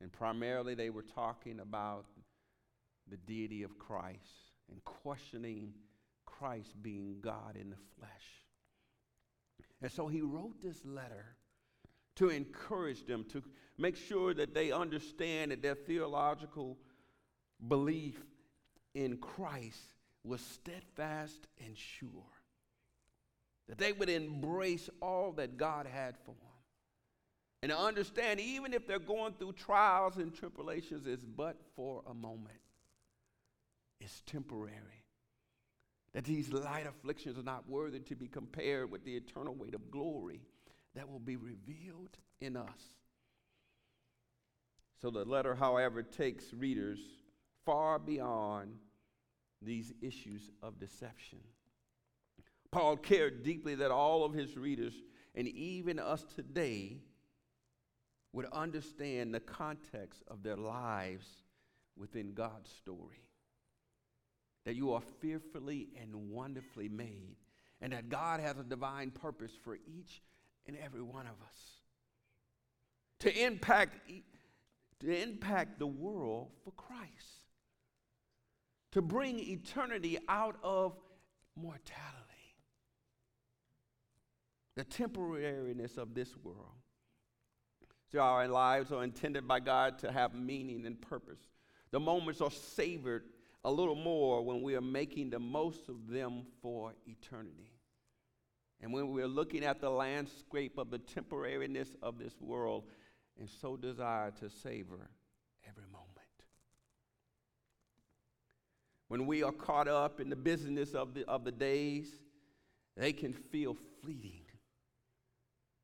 and 0.00 0.12
primarily 0.12 0.74
they 0.74 0.90
were 0.90 1.02
talking 1.02 1.60
about 1.60 2.06
the 3.08 3.16
deity 3.16 3.62
of 3.62 3.78
Christ 3.78 4.52
and 4.70 4.82
questioning 4.84 5.72
Christ 6.24 6.74
being 6.82 7.16
God 7.20 7.56
in 7.60 7.70
the 7.70 7.76
flesh. 7.98 8.10
And 9.82 9.90
so 9.90 10.08
he 10.08 10.20
wrote 10.20 10.62
this 10.62 10.80
letter 10.84 11.36
to 12.16 12.30
encourage 12.30 13.04
them, 13.06 13.24
to 13.32 13.42
make 13.76 13.96
sure 13.96 14.32
that 14.34 14.54
they 14.54 14.72
understand 14.72 15.50
that 15.50 15.62
their 15.62 15.74
theological 15.74 16.78
belief 17.68 18.20
in 18.94 19.16
Christ 19.16 19.80
was 20.22 20.40
steadfast 20.40 21.46
and 21.64 21.76
sure. 21.76 22.08
That 23.68 23.78
they 23.78 23.92
would 23.92 24.08
embrace 24.08 24.88
all 25.00 25.32
that 25.32 25.56
God 25.56 25.86
had 25.86 26.16
for 26.24 26.32
them. 26.32 26.50
And 27.62 27.70
to 27.70 27.78
understand, 27.78 28.40
even 28.40 28.74
if 28.74 28.86
they're 28.86 28.98
going 28.98 29.32
through 29.34 29.54
trials 29.54 30.18
and 30.18 30.34
tribulations, 30.34 31.06
it's 31.06 31.24
but 31.24 31.56
for 31.74 32.02
a 32.06 32.14
moment, 32.14 32.58
it's 34.00 34.22
temporary. 34.26 35.04
That 36.12 36.24
these 36.24 36.52
light 36.52 36.86
afflictions 36.86 37.38
are 37.38 37.42
not 37.42 37.68
worthy 37.68 37.98
to 38.00 38.14
be 38.14 38.28
compared 38.28 38.90
with 38.90 39.04
the 39.04 39.16
eternal 39.16 39.54
weight 39.54 39.74
of 39.74 39.90
glory 39.90 40.40
that 40.94 41.10
will 41.10 41.18
be 41.18 41.36
revealed 41.36 42.16
in 42.40 42.56
us. 42.56 42.94
So 45.00 45.10
the 45.10 45.24
letter, 45.24 45.54
however, 45.54 46.02
takes 46.02 46.52
readers 46.52 47.00
far 47.64 47.98
beyond 47.98 48.76
these 49.60 49.92
issues 50.00 50.50
of 50.62 50.78
deception. 50.78 51.40
Paul 52.70 52.96
cared 52.96 53.42
deeply 53.42 53.74
that 53.76 53.90
all 53.90 54.24
of 54.24 54.32
his 54.32 54.56
readers, 54.56 54.94
and 55.34 55.48
even 55.48 55.98
us 55.98 56.24
today, 56.34 56.98
would 58.32 58.46
understand 58.52 59.32
the 59.32 59.40
context 59.40 60.22
of 60.28 60.42
their 60.42 60.56
lives 60.56 61.26
within 61.96 62.32
God's 62.32 62.70
story. 62.70 63.24
That 64.64 64.74
you 64.74 64.92
are 64.92 65.02
fearfully 65.20 65.88
and 66.00 66.30
wonderfully 66.30 66.88
made, 66.88 67.36
and 67.80 67.92
that 67.92 68.08
God 68.08 68.40
has 68.40 68.58
a 68.58 68.62
divine 68.62 69.10
purpose 69.10 69.52
for 69.62 69.76
each 69.76 70.22
and 70.66 70.76
every 70.82 71.02
one 71.02 71.26
of 71.26 71.34
us. 71.46 71.58
To 73.20 73.44
impact, 73.44 74.10
to 75.00 75.22
impact 75.22 75.78
the 75.78 75.86
world 75.86 76.48
for 76.64 76.70
Christ. 76.72 77.10
To 78.92 79.02
bring 79.02 79.38
eternity 79.38 80.18
out 80.28 80.56
of 80.62 80.96
mortality. 81.56 81.90
The 84.76 84.84
temporariness 84.84 85.98
of 85.98 86.14
this 86.14 86.34
world 86.42 86.74
so 88.14 88.20
our 88.20 88.46
lives 88.46 88.92
are 88.92 89.02
intended 89.02 89.48
by 89.48 89.58
God 89.58 89.98
to 89.98 90.12
have 90.12 90.34
meaning 90.34 90.86
and 90.86 91.00
purpose. 91.00 91.40
The 91.90 91.98
moments 91.98 92.40
are 92.40 92.50
savored 92.50 93.24
a 93.64 93.70
little 93.70 93.94
more 93.94 94.42
when 94.42 94.62
we 94.62 94.74
are 94.74 94.80
making 94.80 95.30
the 95.30 95.38
most 95.38 95.88
of 95.88 96.08
them 96.08 96.42
for 96.60 96.92
eternity. 97.06 97.72
And 98.80 98.92
when 98.92 99.12
we're 99.12 99.26
looking 99.26 99.64
at 99.64 99.80
the 99.80 99.90
landscape 99.90 100.76
of 100.76 100.90
the 100.90 100.98
temporariness 100.98 101.88
of 102.02 102.18
this 102.18 102.34
world 102.40 102.84
and 103.38 103.48
so 103.48 103.76
desire 103.76 104.30
to 104.40 104.50
savor 104.50 105.08
every 105.66 105.86
moment. 105.90 106.10
When 109.08 109.26
we 109.26 109.42
are 109.42 109.52
caught 109.52 109.88
up 109.88 110.20
in 110.20 110.28
the 110.28 110.36
business 110.36 110.92
of 110.92 111.14
the, 111.14 111.24
of 111.26 111.44
the 111.44 111.52
days, 111.52 112.08
they 112.96 113.12
can 113.12 113.32
feel 113.32 113.76
fleeting 114.02 114.42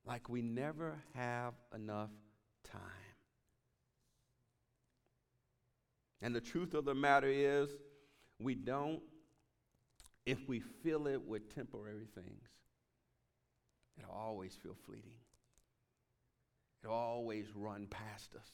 like 0.05 0.29
we 0.29 0.43
never 0.43 0.99
have 1.15 1.55
enough 1.75 2.11
time. 2.65 3.00
And 6.23 6.35
the 6.35 6.41
truth 6.41 6.75
of 6.75 6.85
the 6.85 6.95
matter 6.95 7.29
is, 7.29 7.71
we 8.39 8.55
don't, 8.55 9.01
if 10.27 10.49
we 10.49 10.61
fill 10.61 11.07
it 11.07 11.21
with 11.27 11.55
temporary 11.55 12.07
things, 12.15 12.49
it'll 13.99 14.15
always 14.15 14.55
feel 14.55 14.77
fleeting. 14.87 15.13
It'll 16.83 16.97
always 16.97 17.47
run 17.55 17.87
past 17.87 18.35
us. 18.35 18.51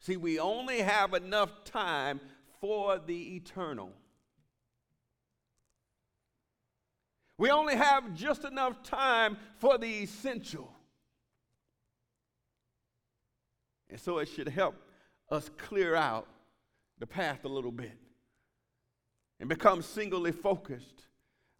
See, 0.00 0.16
we 0.16 0.38
only 0.38 0.80
have 0.80 1.14
enough 1.14 1.64
time 1.64 2.20
for 2.60 2.98
the 2.98 3.36
eternal. 3.36 3.92
We 7.38 7.50
only 7.50 7.76
have 7.76 8.14
just 8.14 8.44
enough 8.44 8.82
time 8.82 9.36
for 9.58 9.76
the 9.78 10.02
essential. 10.02 10.72
And 13.90 14.00
so 14.00 14.18
it 14.18 14.26
should 14.26 14.48
help 14.48 14.74
us 15.30 15.50
clear 15.58 15.94
out 15.94 16.26
the 16.98 17.06
path 17.06 17.44
a 17.44 17.48
little 17.48 17.72
bit 17.72 17.98
and 19.40 19.48
become 19.48 19.82
singly 19.82 20.32
focused 20.32 21.06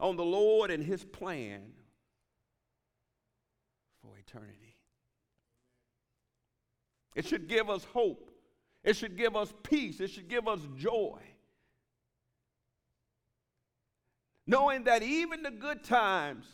on 0.01 0.17
the 0.17 0.25
Lord 0.25 0.71
and 0.71 0.83
His 0.83 1.05
plan 1.05 1.63
for 4.03 4.17
eternity. 4.19 4.77
It 7.15 7.27
should 7.27 7.49
give 7.49 7.71
us 7.71 7.85
hope. 7.85 8.31
It 8.85 8.95
should 8.95 9.17
give 9.17 9.35
us 9.35 9.53
peace. 9.63 10.01
It 10.01 10.11
should 10.11 10.29
give 10.29 10.47
us 10.47 10.61
joy. 10.77 11.21
knowing 14.47 14.85
that 14.85 15.03
even 15.03 15.43
the 15.43 15.51
good 15.51 15.83
times, 15.83 16.47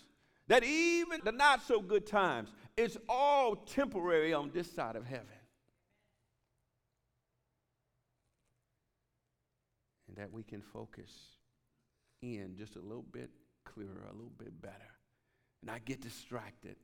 that 0.48 0.64
even 0.64 1.20
the 1.24 1.32
not 1.32 1.62
so 1.62 1.80
good 1.80 2.06
times, 2.06 2.50
it's 2.76 2.96
all 3.08 3.56
temporary 3.56 4.32
on 4.32 4.50
this 4.52 4.70
side 4.70 4.96
of 4.96 5.04
heaven. 5.04 5.26
And 10.12 10.22
that 10.22 10.30
we 10.30 10.42
can 10.42 10.60
focus 10.60 11.10
in 12.20 12.54
just 12.54 12.76
a 12.76 12.80
little 12.80 13.04
bit 13.12 13.30
clearer, 13.64 14.06
a 14.10 14.12
little 14.12 14.32
bit 14.36 14.60
better, 14.60 14.74
not 15.62 15.86
get 15.86 16.02
distracted 16.02 16.76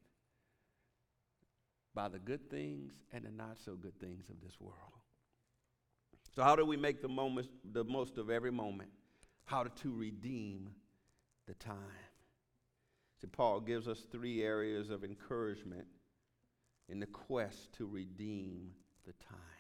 by 1.95 2.09
the 2.09 2.19
good 2.19 2.49
things 2.49 2.95
and 3.13 3.27
the 3.27 3.31
not 3.31 3.59
so 3.63 3.75
good 3.75 4.01
things 4.01 4.31
of 4.31 4.41
this 4.41 4.59
world. 4.59 4.75
So, 6.35 6.43
how 6.43 6.57
do 6.57 6.65
we 6.65 6.79
make 6.79 7.03
the, 7.03 7.09
moments, 7.09 7.51
the 7.71 7.85
most 7.85 8.17
of 8.17 8.31
every 8.31 8.51
moment? 8.51 8.89
How 9.45 9.65
to 9.65 9.93
redeem 9.93 10.71
the 11.47 11.55
time. 11.55 11.77
See, 13.21 13.27
Paul 13.27 13.61
gives 13.61 13.89
us 13.89 14.07
three 14.11 14.43
areas 14.43 14.89
of 14.89 15.05
encouragement 15.05 15.87
in 16.89 16.99
the 16.99 17.07
quest 17.07 17.75
to 17.75 17.87
redeem 17.87 18.71
the 19.07 19.13
time. 19.13 19.58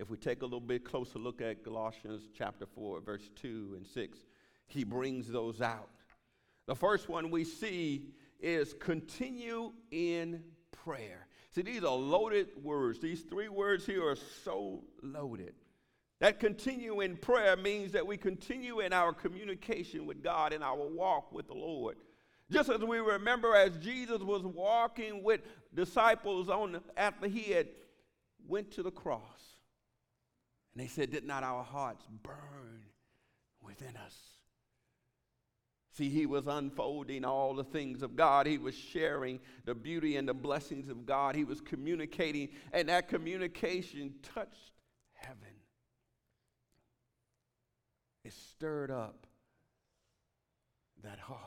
If 0.00 0.08
we 0.08 0.16
take 0.16 0.40
a 0.40 0.46
little 0.46 0.60
bit 0.60 0.82
closer 0.82 1.18
look 1.18 1.42
at 1.42 1.62
Galatians 1.62 2.22
chapter 2.34 2.64
4, 2.64 3.02
verse 3.02 3.28
2 3.36 3.74
and 3.76 3.86
6, 3.86 4.18
he 4.66 4.82
brings 4.82 5.28
those 5.28 5.60
out. 5.60 5.90
The 6.66 6.74
first 6.74 7.10
one 7.10 7.30
we 7.30 7.44
see 7.44 8.06
is 8.40 8.72
continue 8.72 9.72
in 9.90 10.42
prayer. 10.72 11.26
See, 11.50 11.60
these 11.60 11.84
are 11.84 11.94
loaded 11.94 12.48
words. 12.62 12.98
These 12.98 13.24
three 13.28 13.50
words 13.50 13.84
here 13.84 14.08
are 14.08 14.16
so 14.42 14.84
loaded. 15.02 15.52
That 16.20 16.40
continue 16.40 17.02
in 17.02 17.18
prayer 17.18 17.58
means 17.58 17.92
that 17.92 18.06
we 18.06 18.16
continue 18.16 18.80
in 18.80 18.94
our 18.94 19.12
communication 19.12 20.06
with 20.06 20.22
God 20.22 20.54
in 20.54 20.62
our 20.62 20.76
walk 20.76 21.30
with 21.30 21.46
the 21.46 21.54
Lord. 21.54 21.98
Just 22.50 22.70
as 22.70 22.80
we 22.80 23.00
remember 23.00 23.54
as 23.54 23.76
Jesus 23.76 24.20
was 24.20 24.44
walking 24.44 25.22
with 25.22 25.42
disciples 25.74 26.48
on 26.48 26.80
after 26.96 27.28
he 27.28 27.52
had 27.52 27.68
went 28.48 28.70
to 28.72 28.82
the 28.82 28.90
cross. 28.90 29.49
And 30.74 30.82
they 30.82 30.88
said, 30.88 31.10
Did 31.10 31.24
not 31.24 31.42
our 31.42 31.64
hearts 31.64 32.04
burn 32.22 32.84
within 33.62 33.96
us? 33.96 34.16
See, 35.92 36.08
he 36.08 36.24
was 36.24 36.46
unfolding 36.46 37.24
all 37.24 37.54
the 37.54 37.64
things 37.64 38.02
of 38.02 38.14
God. 38.14 38.46
He 38.46 38.58
was 38.58 38.76
sharing 38.76 39.40
the 39.64 39.74
beauty 39.74 40.16
and 40.16 40.28
the 40.28 40.34
blessings 40.34 40.88
of 40.88 41.04
God. 41.04 41.34
He 41.34 41.44
was 41.44 41.60
communicating, 41.60 42.50
and 42.72 42.88
that 42.88 43.08
communication 43.08 44.14
touched 44.34 44.72
heaven. 45.14 45.36
It 48.24 48.32
stirred 48.32 48.90
up 48.90 49.26
that 51.02 51.18
heart. 51.18 51.40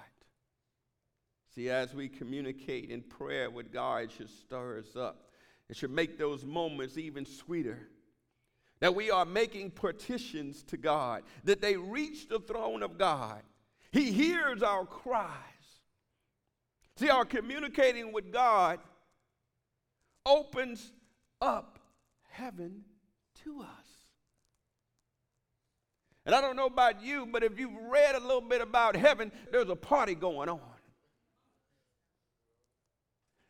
See, 1.56 1.70
as 1.70 1.94
we 1.94 2.10
communicate 2.10 2.90
in 2.90 3.02
prayer 3.02 3.50
with 3.50 3.72
God, 3.72 4.04
it 4.04 4.12
should 4.12 4.30
stir 4.30 4.80
us 4.80 4.96
up. 4.96 5.30
It 5.70 5.78
should 5.78 5.92
make 5.92 6.18
those 6.18 6.44
moments 6.44 6.98
even 6.98 7.26
sweeter. 7.26 7.88
That 8.80 8.96
we 8.96 9.12
are 9.12 9.26
making 9.26 9.72
petitions 9.72 10.64
to 10.64 10.78
God, 10.78 11.24
that 11.46 11.62
they 11.62 11.78
reach 11.78 12.28
the 12.28 12.40
throne 12.40 12.84
of 12.84 12.98
God. 12.98 13.42
He 13.92 14.12
hears 14.12 14.62
our 14.62 14.86
cries. 14.86 15.30
See, 16.98 17.10
our 17.10 17.26
communicating 17.26 18.12
with 18.12 18.32
God 18.32 18.80
opens 20.26 20.92
up 21.42 21.80
heaven 22.30 22.84
to 23.44 23.62
us. 23.62 23.68
And 26.26 26.34
I 26.34 26.42
don't 26.42 26.56
know 26.56 26.68
about 26.68 27.04
you, 27.04 27.26
but 27.26 27.44
if 27.44 27.60
you've 27.60 27.76
read 27.90 28.16
a 28.16 28.20
little 28.20 28.42
bit 28.42 28.62
about 28.62 28.96
heaven, 28.96 29.32
there's 29.52 29.70
a 29.70 29.76
party 29.76 30.16
going 30.16 30.50
on. 30.50 30.60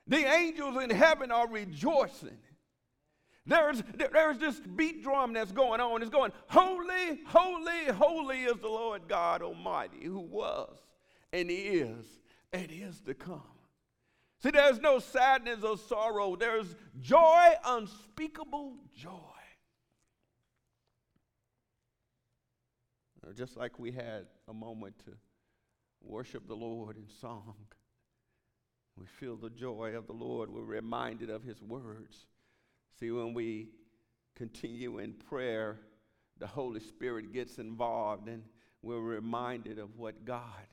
The 0.07 0.25
angels 0.25 0.81
in 0.83 0.89
heaven 0.89 1.31
are 1.31 1.47
rejoicing. 1.47 2.37
There's, 3.45 3.83
there's 3.97 4.37
this 4.37 4.59
beat 4.59 5.03
drum 5.03 5.33
that's 5.33 5.51
going 5.51 5.81
on. 5.81 6.01
It's 6.01 6.09
going, 6.09 6.31
Holy, 6.47 7.19
holy, 7.25 7.85
holy 7.93 8.43
is 8.43 8.57
the 8.59 8.69
Lord 8.69 9.07
God 9.07 9.41
Almighty, 9.41 10.05
who 10.05 10.19
was 10.19 10.77
and 11.33 11.49
is 11.51 12.05
and 12.53 12.71
is 12.71 13.01
to 13.01 13.13
come. 13.13 13.41
See, 14.41 14.51
there's 14.51 14.79
no 14.79 14.99
sadness 14.99 15.63
or 15.63 15.77
sorrow, 15.77 16.35
there's 16.35 16.75
joy, 16.99 17.49
unspeakable 17.65 18.75
joy. 18.95 19.09
Just 23.35 23.55
like 23.55 23.79
we 23.79 23.91
had 23.91 24.25
a 24.49 24.53
moment 24.53 24.99
to 25.05 25.11
worship 26.01 26.47
the 26.47 26.55
Lord 26.55 26.97
in 26.97 27.07
song. 27.21 27.55
We 28.97 29.05
feel 29.05 29.37
the 29.37 29.49
joy 29.49 29.95
of 29.95 30.07
the 30.07 30.13
Lord. 30.13 30.49
We're 30.49 30.61
reminded 30.61 31.29
of 31.29 31.43
His 31.43 31.61
words. 31.61 32.25
See, 32.99 33.11
when 33.11 33.33
we 33.33 33.69
continue 34.35 34.99
in 34.99 35.13
prayer, 35.13 35.79
the 36.39 36.47
Holy 36.47 36.79
Spirit 36.79 37.33
gets 37.33 37.57
involved 37.57 38.27
and 38.27 38.43
we're 38.81 38.99
reminded 38.99 39.79
of 39.79 39.97
what 39.97 40.25
God 40.25 40.67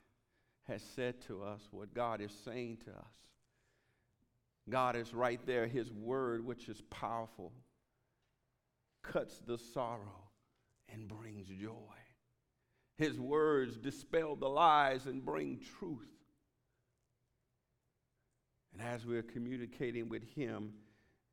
has 0.65 0.83
said 0.95 1.21
to 1.27 1.43
us, 1.43 1.69
what 1.71 1.95
God 1.95 2.21
is 2.21 2.33
saying 2.45 2.79
to 2.85 2.91
us. 2.91 3.15
God 4.69 4.97
is 4.97 5.15
right 5.15 5.41
there. 5.47 5.67
His 5.67 5.93
word, 5.93 6.45
which 6.45 6.69
is 6.69 6.83
powerful, 6.91 7.53
cuts 9.03 9.41
the 9.47 9.59
sorrow 9.59 10.29
and 10.93 11.09
brings 11.09 11.47
joy. 11.49 11.73
His 12.97 13.19
words 13.19 13.79
dispel 13.79 14.37
the 14.37 14.49
lies 14.49 15.07
and 15.07 15.25
bring 15.25 15.61
truth. 15.79 16.11
And 18.73 18.83
as 18.83 19.07
we're 19.07 19.23
communicating 19.23 20.09
with 20.09 20.23
Him, 20.35 20.73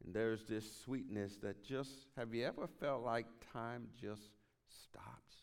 and 0.03 0.13
there's 0.13 0.45
this 0.45 0.65
sweetness 0.83 1.37
that 1.43 1.63
just, 1.63 1.91
have 2.15 2.33
you 2.33 2.45
ever 2.45 2.67
felt 2.79 3.03
like 3.03 3.25
time 3.53 3.87
just 3.99 4.29
stops? 4.67 5.35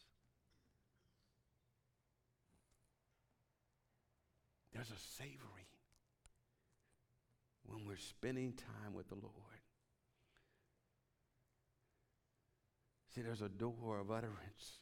There's 4.72 4.90
a 4.90 5.22
savory 5.22 5.68
when 7.64 7.86
we're 7.86 7.96
spending 7.96 8.52
time 8.52 8.94
with 8.94 9.08
the 9.08 9.14
Lord. 9.14 9.32
See, 13.14 13.22
there's 13.22 13.42
a 13.42 13.48
door 13.48 14.00
of 14.00 14.10
utterance 14.10 14.80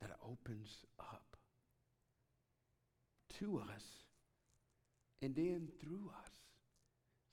that 0.00 0.16
opens 0.26 0.86
up 0.98 1.36
to 3.38 3.58
us 3.58 3.84
and 5.20 5.34
then 5.34 5.68
through 5.80 6.10
us. 6.22 6.39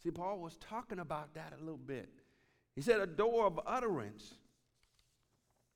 See, 0.04 0.12
Paul 0.12 0.40
was 0.40 0.58
talking 0.58 1.00
about 1.00 1.34
that 1.34 1.54
a 1.58 1.60
little 1.60 1.78
bit. 1.78 2.10
He 2.76 2.82
said, 2.82 3.00
a 3.00 3.08
door 3.08 3.48
of 3.48 3.60
utterance. 3.66 4.36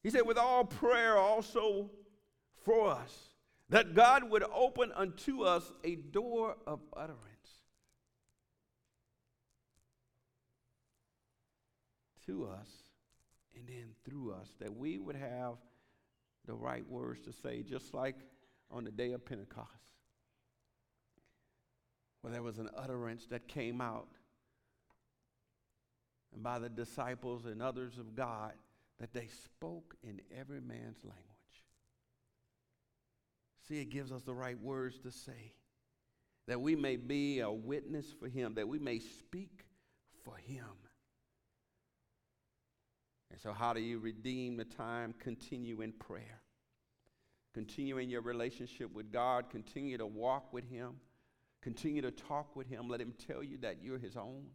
He 0.04 0.10
said, 0.10 0.22
with 0.26 0.38
all 0.38 0.64
prayer 0.64 1.18
also 1.18 1.90
for 2.64 2.90
us, 2.90 3.30
that 3.70 3.96
God 3.96 4.30
would 4.30 4.44
open 4.54 4.92
unto 4.96 5.44
us 5.44 5.72
a 5.84 5.96
door 5.96 6.58
of 6.68 6.80
utterance. 6.96 7.20
To 12.28 12.46
us 12.46 12.70
and 13.56 13.68
then 13.68 13.90
through 14.06 14.34
us, 14.34 14.50
that 14.60 14.76
we 14.76 15.00
would 15.00 15.16
have 15.16 15.56
the 16.46 16.54
right 16.54 16.88
words 16.88 17.22
to 17.22 17.34
say, 17.34 17.64
just 17.64 17.94
like 17.94 18.16
on 18.70 18.84
the 18.84 18.92
day 18.92 19.14
of 19.14 19.26
Pentecost 19.26 19.68
where 22.22 22.32
there 22.32 22.44
was 22.44 22.58
an 22.58 22.70
utterance 22.76 23.26
that 23.28 23.48
came 23.48 23.82
out 23.82 24.08
and 26.34 26.44
by 26.44 26.60
the 26.60 26.70
disciples 26.70 27.46
and 27.46 27.62
others 27.62 27.98
of 27.98 28.16
God 28.16 28.54
that 29.00 29.14
they 29.14 29.28
spoke 29.44 29.96
in 30.04 30.22
every 30.38 30.62
man's 30.62 31.04
language. 31.04 31.26
See, 33.68 33.82
it 33.82 33.90
gives 33.90 34.12
us 34.12 34.24
the 34.24 34.34
right 34.34 34.60
words 34.60 35.00
to 35.00 35.12
say 35.12 35.54
that 36.48 36.60
we 36.60 36.76
may 36.76 36.96
be 36.96 37.40
a 37.40 37.52
witness 37.52 38.06
for 38.20 38.28
Him, 38.28 38.56
that 38.56 38.68
we 38.68 38.80
may 38.80 39.00
speak 39.00 39.66
for 40.24 40.36
Him. 40.38 40.66
And 43.32 43.40
so, 43.40 43.54
how 43.54 43.74
do 43.74 43.80
you 43.80 44.00
redeem 44.00 44.58
the 44.58 44.66
time? 44.66 45.14
Continue 45.20 45.82
in 45.82 45.94
prayer. 45.94 46.42
Continue 47.54 47.98
in 47.98 48.10
your 48.10 48.22
relationship 48.22 48.94
with 48.94 49.12
God. 49.12 49.50
Continue 49.50 49.98
to 49.98 50.06
walk 50.06 50.52
with 50.54 50.70
Him. 50.70 50.96
Continue 51.62 52.02
to 52.02 52.12
talk 52.12 52.56
with 52.56 52.68
him. 52.68 52.90
Let 52.90 53.02
him 53.02 53.14
tell 53.28 53.44
you 53.44 53.58
that 53.60 53.78
you're 53.84 54.00
his 54.00 54.18
own. 54.18 54.48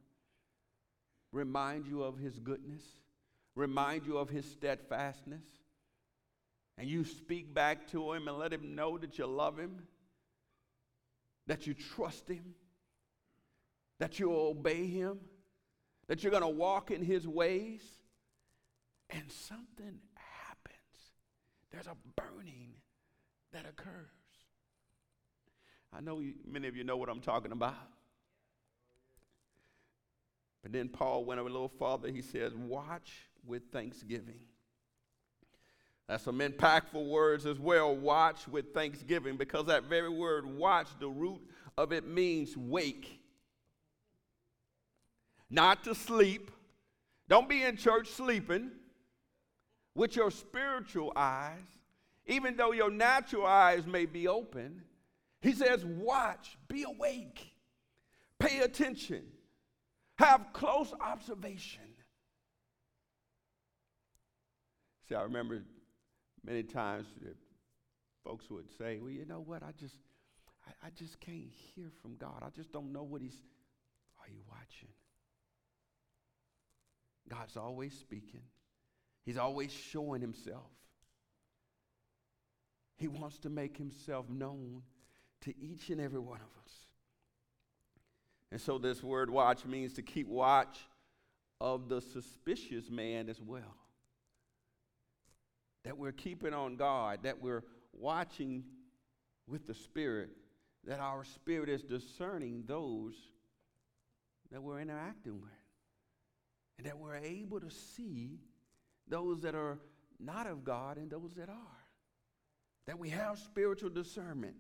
Remind 1.32 1.86
you 1.86 2.02
of 2.02 2.18
his 2.18 2.38
goodness. 2.38 2.82
Remind 3.54 4.06
you 4.06 4.18
of 4.18 4.28
his 4.28 4.44
steadfastness. 4.44 5.44
And 6.78 6.88
you 6.88 7.04
speak 7.04 7.54
back 7.54 7.88
to 7.92 8.12
him 8.12 8.28
and 8.28 8.38
let 8.38 8.52
him 8.52 8.74
know 8.74 8.98
that 8.98 9.18
you 9.18 9.26
love 9.26 9.58
him, 9.58 9.82
that 11.46 11.66
you 11.66 11.74
trust 11.74 12.28
him, 12.28 12.54
that 13.98 14.18
you 14.18 14.34
obey 14.34 14.86
him, 14.86 15.18
that 16.08 16.22
you're 16.22 16.30
going 16.30 16.42
to 16.42 16.48
walk 16.48 16.90
in 16.90 17.02
his 17.02 17.26
ways. 17.26 17.82
And 19.08 19.30
something 19.30 20.00
happens. 20.14 20.76
There's 21.70 21.86
a 21.86 21.96
burning 22.16 22.74
that 23.52 23.64
occurs. 23.64 24.10
I 25.92 26.00
know 26.00 26.20
you, 26.20 26.34
many 26.46 26.68
of 26.68 26.76
you 26.76 26.84
know 26.84 26.96
what 26.96 27.08
I'm 27.08 27.20
talking 27.20 27.52
about. 27.52 27.74
But 30.62 30.72
then 30.72 30.88
Paul 30.88 31.24
went 31.24 31.40
a 31.40 31.42
little 31.42 31.68
farther. 31.68 32.10
He 32.10 32.22
says, 32.22 32.52
Watch 32.54 33.12
with 33.46 33.62
thanksgiving. 33.72 34.40
That's 36.08 36.24
some 36.24 36.38
impactful 36.38 37.08
words 37.08 37.46
as 37.46 37.58
well. 37.58 37.94
Watch 37.94 38.46
with 38.48 38.72
thanksgiving, 38.72 39.36
because 39.36 39.66
that 39.66 39.84
very 39.84 40.08
word, 40.08 40.46
watch, 40.46 40.88
the 41.00 41.08
root 41.08 41.40
of 41.76 41.92
it 41.92 42.06
means 42.06 42.56
wake. 42.56 43.20
Not 45.50 45.84
to 45.84 45.94
sleep. 45.94 46.50
Don't 47.28 47.48
be 47.48 47.62
in 47.62 47.76
church 47.76 48.08
sleeping 48.08 48.70
with 49.94 50.14
your 50.14 50.30
spiritual 50.30 51.12
eyes, 51.16 51.64
even 52.26 52.56
though 52.56 52.72
your 52.72 52.90
natural 52.90 53.46
eyes 53.46 53.86
may 53.86 54.06
be 54.06 54.28
open. 54.28 54.82
He 55.46 55.52
says, 55.52 55.84
Watch, 55.84 56.58
be 56.66 56.82
awake, 56.82 57.52
pay 58.40 58.62
attention, 58.62 59.22
have 60.18 60.48
close 60.52 60.92
observation. 61.00 61.84
See, 65.08 65.14
I 65.14 65.22
remember 65.22 65.62
many 66.44 66.64
times 66.64 67.06
that 67.22 67.36
folks 68.24 68.50
would 68.50 68.68
say, 68.76 68.98
Well, 69.00 69.12
you 69.12 69.24
know 69.24 69.38
what? 69.38 69.62
I 69.62 69.70
just, 69.78 69.94
I, 70.66 70.88
I 70.88 70.90
just 70.90 71.20
can't 71.20 71.52
hear 71.52 71.92
from 72.02 72.16
God. 72.16 72.42
I 72.44 72.50
just 72.50 72.72
don't 72.72 72.92
know 72.92 73.04
what 73.04 73.22
He's. 73.22 73.36
Are 74.18 74.28
you 74.28 74.40
watching? 74.50 74.88
God's 77.28 77.56
always 77.56 77.96
speaking, 77.96 78.42
He's 79.24 79.38
always 79.38 79.70
showing 79.70 80.22
Himself. 80.22 80.72
He 82.96 83.06
wants 83.06 83.38
to 83.40 83.48
make 83.48 83.76
Himself 83.76 84.28
known 84.28 84.82
to 85.42 85.54
each 85.58 85.90
and 85.90 86.00
every 86.00 86.20
one 86.20 86.40
of 86.40 86.62
us. 86.64 86.72
And 88.52 88.60
so, 88.60 88.78
this 88.78 89.02
word 89.02 89.30
watch 89.30 89.64
means 89.64 89.92
to 89.94 90.02
keep 90.02 90.28
watch 90.28 90.78
of 91.60 91.88
the 91.88 92.00
suspicious 92.00 92.90
man 92.90 93.28
as 93.28 93.40
well. 93.40 93.76
That 95.84 95.98
we're 95.98 96.12
keeping 96.12 96.54
on 96.54 96.76
guard, 96.76 97.20
that 97.22 97.40
we're 97.40 97.64
watching 97.92 98.64
with 99.46 99.66
the 99.66 99.74
Spirit, 99.74 100.30
that 100.86 101.00
our 101.00 101.24
spirit 101.24 101.68
is 101.68 101.82
discerning 101.82 102.64
those 102.66 103.14
that 104.52 104.62
we're 104.62 104.80
interacting 104.80 105.40
with, 105.40 105.50
and 106.78 106.86
that 106.86 106.98
we're 106.98 107.16
able 107.16 107.60
to 107.60 107.70
see 107.70 108.38
those 109.08 109.40
that 109.40 109.54
are 109.54 109.78
not 110.20 110.46
of 110.46 110.64
God 110.64 110.96
and 110.96 111.10
those 111.10 111.34
that 111.34 111.48
are. 111.48 111.84
That 112.86 112.98
we 112.98 113.10
have 113.10 113.38
spiritual 113.38 113.90
discernment, 113.90 114.54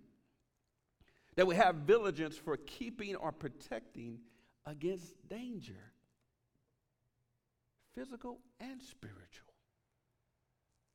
that 1.36 1.46
we 1.46 1.54
have 1.54 1.76
vigilance 1.76 2.36
for 2.36 2.56
keeping 2.56 3.14
or 3.14 3.30
protecting 3.30 4.18
against 4.64 5.14
danger, 5.28 5.92
physical 7.94 8.38
and 8.58 8.82
spiritual, 8.82 9.52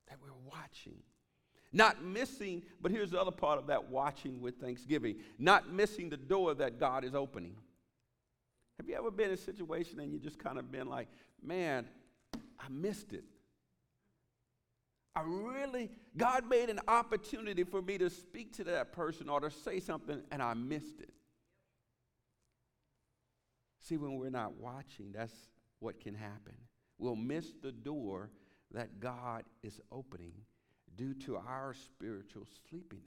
that 0.10 0.18
we're 0.22 0.50
watching. 0.50 0.98
Not 1.74 2.04
missing, 2.04 2.64
but 2.82 2.92
here's 2.92 3.12
the 3.12 3.22
other 3.22 3.32
part 3.32 3.58
of 3.58 3.68
that 3.68 3.90
watching 3.90 4.42
with 4.42 4.60
thanksgiving 4.60 5.18
not 5.40 5.72
missing 5.72 6.10
the 6.10 6.18
door 6.18 6.54
that 6.56 6.80
God 6.80 7.06
is 7.06 7.16
opening. 7.16 7.56
Have 8.78 8.90
you 8.90 8.96
ever 8.96 9.12
been 9.12 9.28
in 9.28 9.36
a 9.36 9.38
situation 9.38 10.00
and 10.00 10.12
you 10.12 10.20
just 10.20 10.40
kind 10.40 10.58
of 10.58 10.72
been 10.72 10.88
like, 10.88 11.08
man, 11.42 11.86
I 12.34 12.68
missed 12.70 13.14
it? 13.14 13.24
I 15.16 15.22
really, 15.26 15.90
God 16.16 16.48
made 16.48 16.70
an 16.70 16.80
opportunity 16.88 17.64
for 17.64 17.82
me 17.82 17.98
to 17.98 18.10
speak 18.10 18.54
to 18.58 18.64
that 18.66 18.94
person 18.94 19.28
or 19.28 19.42
to 19.42 19.52
say 19.52 19.80
something, 19.80 20.22
and 20.32 20.42
I 20.42 20.54
missed 20.54 21.02
it. 21.02 21.12
See, 23.82 23.98
when 23.98 24.18
we're 24.18 24.30
not 24.30 24.54
watching, 24.56 25.12
that's 25.12 25.34
what 25.80 26.00
can 26.00 26.16
happen. 26.16 26.54
We'll 26.98 27.16
miss 27.16 27.48
the 27.62 27.72
door 27.72 28.30
that 28.72 29.00
God 29.00 29.44
is 29.64 29.82
opening 29.92 30.34
due 30.96 31.14
to 31.26 31.36
our 31.36 31.74
spiritual 31.74 32.48
sleepiness. 32.70 33.04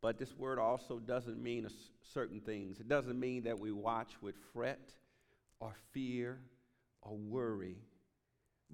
But 0.00 0.18
this 0.18 0.36
word 0.36 0.58
also 0.58 0.98
doesn't 0.98 1.40
mean 1.40 1.68
certain 2.12 2.40
things. 2.40 2.80
It 2.80 2.88
doesn't 2.88 3.20
mean 3.20 3.44
that 3.44 3.60
we 3.60 3.70
watch 3.70 4.10
with 4.20 4.34
fret 4.52 4.92
or 5.60 5.76
fear 5.92 6.40
or 7.02 7.16
worry, 7.16 7.76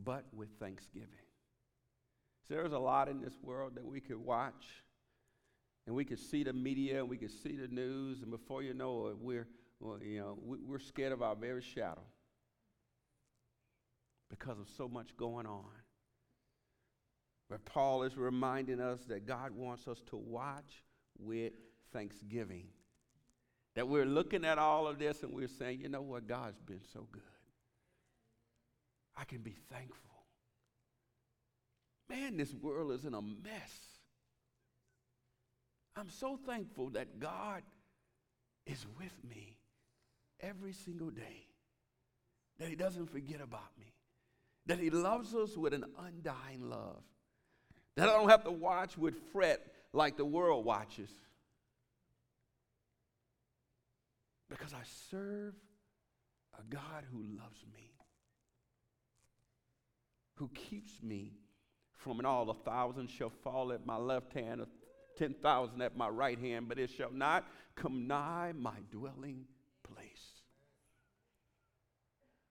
but 0.04 0.24
with 0.32 0.48
thanksgiving. 0.60 1.08
So 2.46 2.54
there's 2.54 2.72
a 2.72 2.78
lot 2.78 3.08
in 3.08 3.20
this 3.20 3.34
world 3.42 3.74
that 3.74 3.84
we 3.84 4.00
could 4.00 4.16
watch, 4.16 4.66
and 5.86 5.94
we 5.94 6.04
could 6.04 6.18
see 6.18 6.44
the 6.44 6.52
media, 6.52 7.00
and 7.00 7.08
we 7.08 7.16
could 7.16 7.30
see 7.30 7.56
the 7.56 7.68
news, 7.68 8.22
and 8.22 8.30
before 8.30 8.62
you 8.62 8.74
know 8.74 9.08
it, 9.08 9.18
we're, 9.18 9.48
well, 9.80 9.98
you 10.02 10.20
know, 10.20 10.38
we're 10.42 10.78
scared 10.78 11.12
of 11.12 11.22
our 11.22 11.34
very 11.34 11.62
shadow 11.62 12.02
because 14.30 14.58
of 14.58 14.68
so 14.76 14.88
much 14.88 15.16
going 15.16 15.46
on. 15.46 15.64
But 17.48 17.64
Paul 17.64 18.02
is 18.02 18.16
reminding 18.16 18.80
us 18.80 19.00
that 19.08 19.26
God 19.26 19.52
wants 19.52 19.88
us 19.88 20.02
to 20.10 20.16
watch 20.16 20.82
with 21.18 21.52
thanksgiving. 21.92 22.66
That 23.74 23.88
we're 23.88 24.04
looking 24.04 24.44
at 24.44 24.58
all 24.58 24.86
of 24.86 24.98
this 24.98 25.22
and 25.22 25.32
we're 25.32 25.48
saying, 25.48 25.80
you 25.80 25.88
know 25.88 26.02
what, 26.02 26.26
God's 26.26 26.60
been 26.60 26.82
so 26.92 27.06
good. 27.10 27.22
I 29.18 29.24
can 29.24 29.38
be 29.38 29.56
thankful. 29.70 30.08
Man, 32.08 32.36
this 32.36 32.54
world 32.54 32.92
is 32.92 33.04
in 33.04 33.14
a 33.14 33.20
mess. 33.20 33.98
I'm 35.96 36.08
so 36.08 36.38
thankful 36.46 36.90
that 36.90 37.18
God 37.18 37.62
is 38.64 38.86
with 38.98 39.12
me 39.28 39.56
every 40.40 40.72
single 40.72 41.10
day, 41.10 41.46
that 42.58 42.68
He 42.68 42.76
doesn't 42.76 43.10
forget 43.10 43.40
about 43.40 43.76
me, 43.78 43.92
that 44.66 44.78
He 44.78 44.90
loves 44.90 45.34
us 45.34 45.56
with 45.56 45.74
an 45.74 45.84
undying 45.98 46.70
love, 46.70 47.02
that 47.96 48.08
I 48.08 48.12
don't 48.12 48.28
have 48.28 48.44
to 48.44 48.52
watch 48.52 48.96
with 48.96 49.16
fret 49.32 49.66
like 49.92 50.16
the 50.16 50.24
world 50.24 50.64
watches. 50.64 51.10
Because 54.48 54.72
I 54.72 54.82
serve 55.10 55.54
a 56.58 56.62
God 56.74 57.04
who 57.10 57.18
loves 57.18 57.64
me 57.74 57.90
who 60.38 60.48
keeps 60.54 61.02
me 61.02 61.32
from, 61.92 62.18
and 62.18 62.26
all 62.26 62.44
the 62.44 62.54
thousands 62.54 63.10
shall 63.10 63.32
fall 63.42 63.72
at 63.72 63.84
my 63.84 63.96
left 63.96 64.32
hand, 64.32 64.64
ten 65.16 65.34
thousand 65.34 65.82
at 65.82 65.96
my 65.96 66.08
right 66.08 66.38
hand, 66.38 66.68
but 66.68 66.78
it 66.78 66.90
shall 66.90 67.12
not 67.12 67.44
come 67.74 68.06
nigh 68.06 68.52
my 68.56 68.76
dwelling 68.90 69.44
place. 69.82 70.42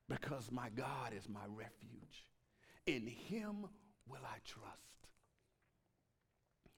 Because 0.09 0.51
my 0.51 0.69
God 0.69 1.13
is 1.17 1.27
my 1.27 1.45
refuge. 1.47 2.27
In 2.85 3.07
him 3.07 3.65
will 4.07 4.21
I 4.23 4.37
trust. 4.45 4.77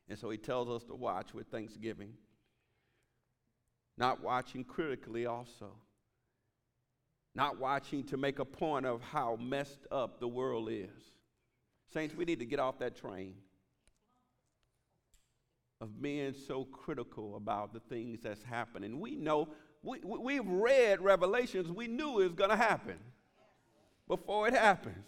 And 0.08 0.18
so 0.18 0.30
he 0.30 0.38
tells 0.38 0.70
us 0.70 0.84
to 0.86 0.96
watch 0.96 1.34
with 1.34 1.48
thanksgiving, 1.48 2.14
not 3.98 4.24
watching 4.24 4.64
critically 4.64 5.28
also 5.28 5.74
not 7.40 7.58
watching 7.58 8.04
to 8.04 8.18
make 8.18 8.40
a 8.40 8.44
point 8.44 8.86
of 8.86 9.02
how 9.02 9.38
messed 9.42 9.88
up 9.94 10.20
the 10.20 10.28
world 10.28 10.68
is. 10.70 10.90
Saints, 11.94 12.14
we 12.14 12.26
need 12.26 12.40
to 12.40 12.46
get 12.46 12.60
off 12.60 12.80
that 12.80 12.98
train 12.98 13.34
of 15.80 16.02
being 16.02 16.34
so 16.34 16.66
critical 16.66 17.38
about 17.38 17.72
the 17.72 17.80
things 17.80 18.20
that's 18.22 18.44
happening. 18.44 19.00
We 19.00 19.16
know, 19.16 19.48
we, 19.82 20.00
we've 20.04 20.46
read 20.46 21.00
Revelations, 21.00 21.72
we 21.72 21.88
knew 21.88 22.20
it 22.20 22.24
was 22.26 22.34
going 22.34 22.50
to 22.50 22.58
happen 22.58 22.98
before 24.06 24.50
it 24.50 24.54
happens. 24.54 25.06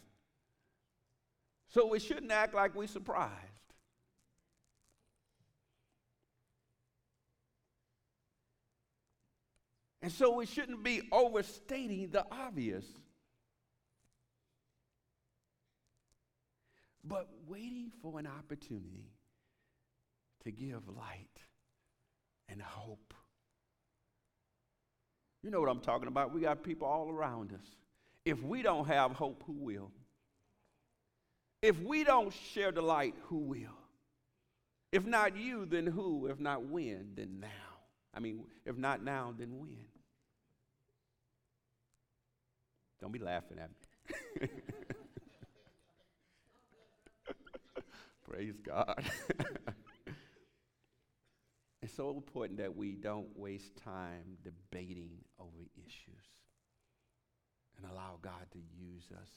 So 1.68 1.86
we 1.86 2.00
shouldn't 2.00 2.32
act 2.32 2.56
like 2.56 2.74
we're 2.74 2.88
surprised. 2.88 3.51
And 10.02 10.12
so 10.12 10.36
we 10.36 10.46
shouldn't 10.46 10.84
be 10.84 11.04
overstating 11.12 12.10
the 12.10 12.26
obvious. 12.32 12.86
But 17.04 17.28
waiting 17.48 17.92
for 18.02 18.20
an 18.20 18.28
opportunity 18.28 19.12
to 20.44 20.52
give 20.52 20.88
light 20.88 21.28
and 22.50 22.62
hope. 22.62 23.14
You 25.44 25.50
know 25.50 25.60
what 25.60 25.70
I'm 25.70 25.80
talking 25.80 26.08
about? 26.08 26.34
We 26.34 26.42
got 26.42 26.64
people 26.64 26.88
all 26.88 27.10
around 27.10 27.54
us. 27.54 27.68
If 28.26 28.42
we 28.44 28.62
don't 28.62 28.88
have 28.88 29.12
hope, 29.14 29.44
who 29.46 29.54
will? 29.54 29.92
If 31.62 31.80
we 31.80 32.04
don't 32.04 32.34
share 32.54 32.72
the 32.72 32.82
light, 32.82 33.16
who 33.24 33.38
will? 33.38 33.78
If 34.92 35.06
not 35.06 35.38
you, 35.38 35.66
then 35.66 35.88
who? 35.88 36.28
If 36.28 36.40
not 36.40 36.66
when, 36.66 37.14
then 37.16 37.40
now. 37.40 37.71
I 38.14 38.20
mean, 38.20 38.44
if 38.66 38.78
not 38.78 39.04
now, 39.04 39.34
then 39.38 39.58
when? 39.58 39.78
Don't 43.00 43.12
be 43.12 43.20
laughing 43.20 43.58
at 43.58 43.70
me. 44.40 44.48
Praise 48.30 48.60
God. 48.64 49.04
it's 51.82 51.96
so 51.96 52.12
important 52.12 52.60
that 52.60 52.76
we 52.76 52.96
don't 52.96 53.28
waste 53.36 53.76
time 53.78 54.38
debating 54.44 55.12
over 55.40 55.66
issues 55.76 56.28
and 57.78 57.92
allow 57.92 58.20
God 58.22 58.46
to 58.52 58.60
use 58.60 59.06
us 59.20 59.30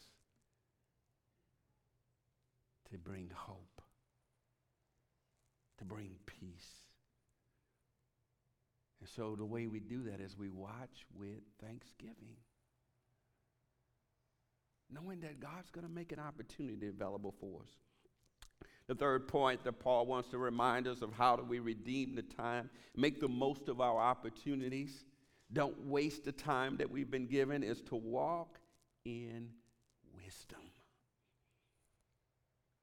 to 2.90 2.98
bring 2.98 3.30
hope, 3.34 3.82
to 5.78 5.84
bring 5.84 6.16
peace. 6.26 6.83
And 9.04 9.10
so 9.10 9.36
the 9.36 9.44
way 9.44 9.66
we 9.66 9.80
do 9.80 10.04
that 10.04 10.18
is 10.18 10.34
we 10.34 10.48
watch 10.48 11.04
with 11.14 11.42
thanksgiving 11.60 12.38
knowing 14.90 15.20
that 15.20 15.40
God's 15.40 15.70
going 15.70 15.86
to 15.86 15.92
make 15.92 16.10
an 16.10 16.18
opportunity 16.18 16.88
available 16.88 17.34
for 17.38 17.60
us. 17.60 17.70
The 18.86 18.94
third 18.94 19.28
point 19.28 19.62
that 19.64 19.78
Paul 19.78 20.06
wants 20.06 20.30
to 20.30 20.38
remind 20.38 20.86
us 20.86 21.02
of 21.02 21.12
how 21.12 21.36
do 21.36 21.44
we 21.44 21.58
redeem 21.58 22.14
the 22.14 22.22
time, 22.22 22.70
make 22.96 23.20
the 23.20 23.28
most 23.28 23.68
of 23.68 23.82
our 23.82 23.98
opportunities, 23.98 25.04
don't 25.52 25.86
waste 25.86 26.24
the 26.24 26.32
time 26.32 26.78
that 26.78 26.90
we've 26.90 27.10
been 27.10 27.26
given, 27.26 27.62
is 27.62 27.82
to 27.82 27.96
walk 27.96 28.58
in 29.04 29.50
wisdom. 30.14 30.63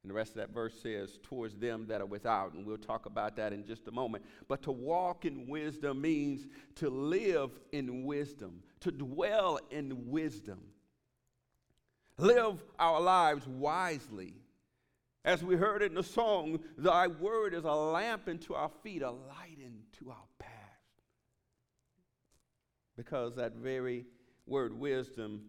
And 0.04 0.10
the 0.10 0.16
rest 0.16 0.32
of 0.32 0.38
that 0.38 0.54
verse 0.54 0.74
says, 0.82 1.20
towards 1.22 1.56
them 1.56 1.86
that 1.88 2.02
are 2.02 2.08
without, 2.08 2.54
and 2.54 2.66
we'll 2.66 2.78
talk 2.78 3.06
about 3.06 3.36
that 3.36 3.54
in 3.54 3.66
just 3.66 3.88
a 3.88 3.92
moment. 3.92 4.26
But 4.48 4.64
to 4.64 4.72
walk 4.72 5.26
in 5.26 5.48
wisdom 5.48 6.02
means 6.02 6.48
to 6.76 6.90
live 6.90 7.52
in 7.72 8.04
wisdom, 8.06 8.64
to 8.80 8.92
dwell 8.92 9.60
in 9.70 10.10
wisdom 10.10 10.60
live 12.22 12.64
our 12.80 13.02
lives 13.02 13.48
wisely, 13.48 14.36
As 15.24 15.44
we 15.44 15.56
heard 15.56 15.84
in 15.84 15.94
the 15.94 16.04
song, 16.04 16.60
Thy 16.78 17.08
word 17.08 17.54
is 17.54 17.64
a 17.64 17.72
lamp 17.72 18.28
unto 18.28 18.54
our 18.54 18.72
feet, 18.82 19.02
a 19.02 19.12
light 19.12 19.58
into 19.60 20.10
our 20.10 20.28
path. 20.40 20.50
Because 22.96 23.36
that 23.36 23.56
very 23.56 24.06
word 24.48 24.74
wisdom 24.74 25.42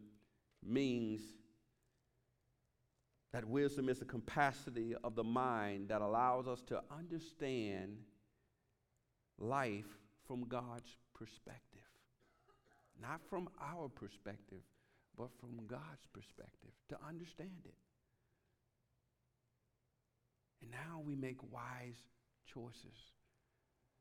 means 0.63 1.23
that 3.33 3.45
wisdom 3.47 3.89
is 3.89 3.99
the 3.99 4.05
capacity 4.05 4.95
of 5.03 5.15
the 5.15 5.25
mind 5.25 5.89
that 5.89 6.03
allows 6.03 6.47
us 6.47 6.63
to 6.69 6.81
understand 6.91 7.97
life 9.39 9.99
from 10.27 10.45
God's 10.49 10.97
perspective. 11.15 11.81
Not 13.01 13.21
from 13.29 13.49
our 13.61 13.89
perspective, 13.89 14.63
but 15.17 15.31
from 15.41 15.67
God's 15.67 16.07
perspective, 16.13 16.71
to 16.91 16.97
understand 17.09 17.63
it. 17.65 17.75
And 20.61 20.71
now 20.71 21.03
we 21.05 21.17
make 21.17 21.39
wise 21.51 21.97
choices 22.47 23.13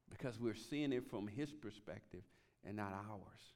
because 0.10 0.39
we're 0.39 0.54
seeing 0.54 0.91
it 0.91 1.10
from 1.10 1.28
His 1.28 1.52
perspective 1.52 2.22
and 2.65 2.78
not 2.78 2.94
ours. 2.94 3.56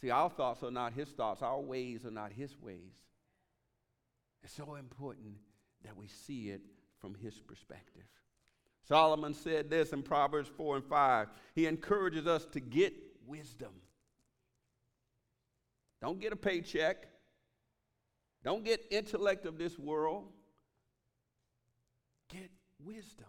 See, 0.00 0.10
our 0.10 0.30
thoughts 0.30 0.62
are 0.62 0.70
not 0.70 0.94
His 0.94 1.08
thoughts, 1.10 1.42
our 1.42 1.60
ways 1.60 2.04
are 2.04 2.10
not 2.10 2.32
His 2.32 2.58
ways. 2.58 2.94
It's 4.42 4.54
so 4.54 4.76
important 4.76 5.34
that 5.84 5.96
we 5.96 6.06
see 6.06 6.50
it 6.50 6.62
from 7.00 7.14
His 7.14 7.38
perspective. 7.40 8.04
Solomon 8.86 9.34
said 9.34 9.68
this 9.68 9.92
in 9.92 10.02
Proverbs 10.02 10.48
4 10.56 10.76
and 10.76 10.84
5. 10.84 11.28
He 11.54 11.66
encourages 11.66 12.26
us 12.26 12.46
to 12.52 12.60
get 12.60 12.94
wisdom. 13.26 13.72
Don't 16.00 16.20
get 16.20 16.32
a 16.32 16.36
paycheck. 16.36 17.08
Don't 18.44 18.64
get 18.64 18.86
intellect 18.90 19.44
of 19.46 19.58
this 19.58 19.78
world. 19.78 20.24
Get 22.30 22.50
wisdom. 22.82 23.26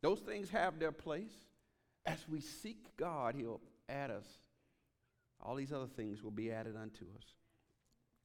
Those 0.00 0.20
things 0.20 0.48
have 0.50 0.78
their 0.78 0.92
place. 0.92 1.32
As 2.06 2.18
we 2.28 2.40
seek 2.40 2.96
God, 2.96 3.34
He'll 3.34 3.60
add 3.88 4.10
us. 4.10 4.26
All 5.42 5.54
these 5.54 5.72
other 5.72 5.86
things 5.86 6.22
will 6.22 6.30
be 6.30 6.50
added 6.50 6.76
unto 6.76 7.04
us. 7.18 7.24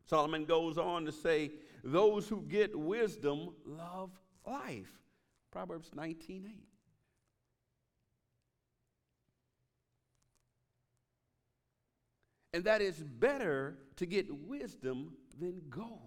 Solomon 0.06 0.46
goes 0.46 0.78
on 0.78 1.06
to 1.06 1.12
say, 1.12 1.52
Those 1.84 2.28
who 2.28 2.42
get 2.44 2.78
wisdom 2.78 3.50
love 3.66 4.12
life. 4.46 4.92
Proverbs 5.52 5.92
19 5.96 6.46
8. 6.48 6.56
And 12.54 12.64
that 12.64 12.82
is 12.82 12.96
better 13.04 13.78
to 13.98 14.06
get 14.06 14.34
wisdom 14.34 15.14
than 15.38 15.62
gold. 15.70 16.00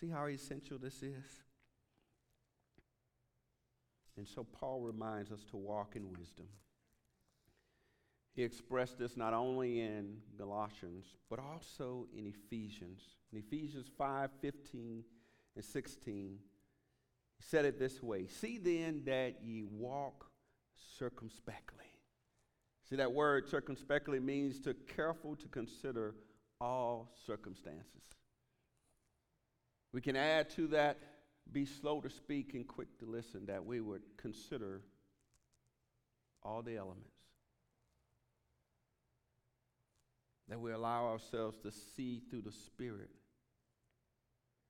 See 0.00 0.08
how 0.08 0.26
essential 0.26 0.78
this 0.78 1.02
is? 1.02 1.24
And 4.16 4.28
so 4.28 4.44
Paul 4.44 4.82
reminds 4.82 5.32
us 5.32 5.44
to 5.50 5.56
walk 5.56 5.96
in 5.96 6.12
wisdom. 6.12 6.46
He 8.34 8.42
expressed 8.42 8.98
this 8.98 9.16
not 9.16 9.34
only 9.34 9.80
in 9.80 10.16
Galatians, 10.38 11.04
but 11.28 11.38
also 11.38 12.06
in 12.16 12.26
Ephesians. 12.26 13.02
In 13.32 13.38
Ephesians 13.38 13.86
5 13.98 14.30
15 14.40 15.04
and 15.54 15.64
16, 15.64 16.38
he 17.36 17.44
said 17.44 17.64
it 17.64 17.78
this 17.78 18.02
way 18.02 18.26
See 18.26 18.58
then 18.58 19.02
that 19.04 19.42
ye 19.42 19.64
walk 19.64 20.30
circumspectly. 20.98 21.84
See, 22.88 22.96
that 22.96 23.12
word 23.12 23.48
circumspectly 23.48 24.20
means 24.20 24.60
to 24.60 24.74
careful 24.74 25.36
to 25.36 25.48
consider 25.48 26.14
all 26.60 27.12
circumstances. 27.26 28.02
We 29.92 30.00
can 30.00 30.16
add 30.16 30.50
to 30.50 30.66
that, 30.68 30.98
be 31.52 31.66
slow 31.66 32.00
to 32.00 32.10
speak 32.10 32.54
and 32.54 32.66
quick 32.66 32.98
to 32.98 33.06
listen, 33.06 33.46
that 33.46 33.64
we 33.64 33.80
would 33.80 34.02
consider 34.16 34.82
all 36.42 36.62
the 36.62 36.76
elements. 36.76 37.11
That 40.48 40.60
we 40.60 40.72
allow 40.72 41.06
ourselves 41.06 41.58
to 41.62 41.70
see 41.70 42.20
through 42.30 42.42
the 42.42 42.52
Spirit. 42.52 43.10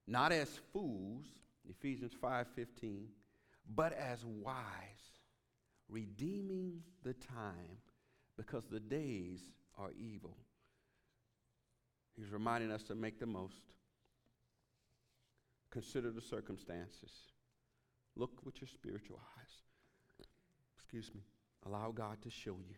Not 0.06 0.32
as 0.32 0.60
fools, 0.72 1.24
Ephesians 1.68 2.12
5:15, 2.14 3.08
but 3.74 3.92
as 3.92 4.24
wise, 4.24 5.20
redeeming 5.88 6.82
the 7.02 7.14
time 7.14 7.78
because 8.36 8.66
the 8.66 8.80
days 8.80 9.40
are 9.78 9.92
evil. 9.92 10.36
He's 12.16 12.30
reminding 12.30 12.70
us 12.70 12.82
to 12.84 12.94
make 12.94 13.18
the 13.18 13.26
most. 13.26 13.62
Consider 15.70 16.10
the 16.10 16.20
circumstances. 16.20 17.32
Look 18.14 18.44
with 18.44 18.60
your 18.60 18.68
spiritual 18.68 19.20
eyes. 19.38 20.26
Excuse 20.74 21.14
me. 21.14 21.22
Allow 21.64 21.92
God 21.92 22.20
to 22.22 22.30
show 22.30 22.58
you. 22.68 22.76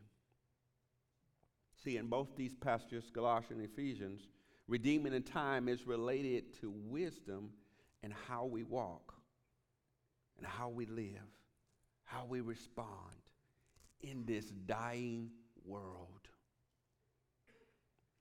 See, 1.84 1.98
in 1.98 2.06
both 2.06 2.28
these 2.34 2.54
passages, 2.54 3.10
Galatians 3.12 3.58
and 3.58 3.62
Ephesians, 3.62 4.26
redeeming 4.66 5.12
in 5.12 5.22
time 5.22 5.68
is 5.68 5.86
related 5.86 6.58
to 6.60 6.72
wisdom 6.86 7.50
and 8.02 8.12
how 8.26 8.46
we 8.46 8.62
walk 8.62 9.14
and 10.38 10.46
how 10.46 10.70
we 10.70 10.86
live, 10.86 11.28
how 12.04 12.24
we 12.26 12.40
respond 12.40 12.88
in 14.00 14.24
this 14.24 14.46
dying 14.66 15.30
world. 15.66 16.08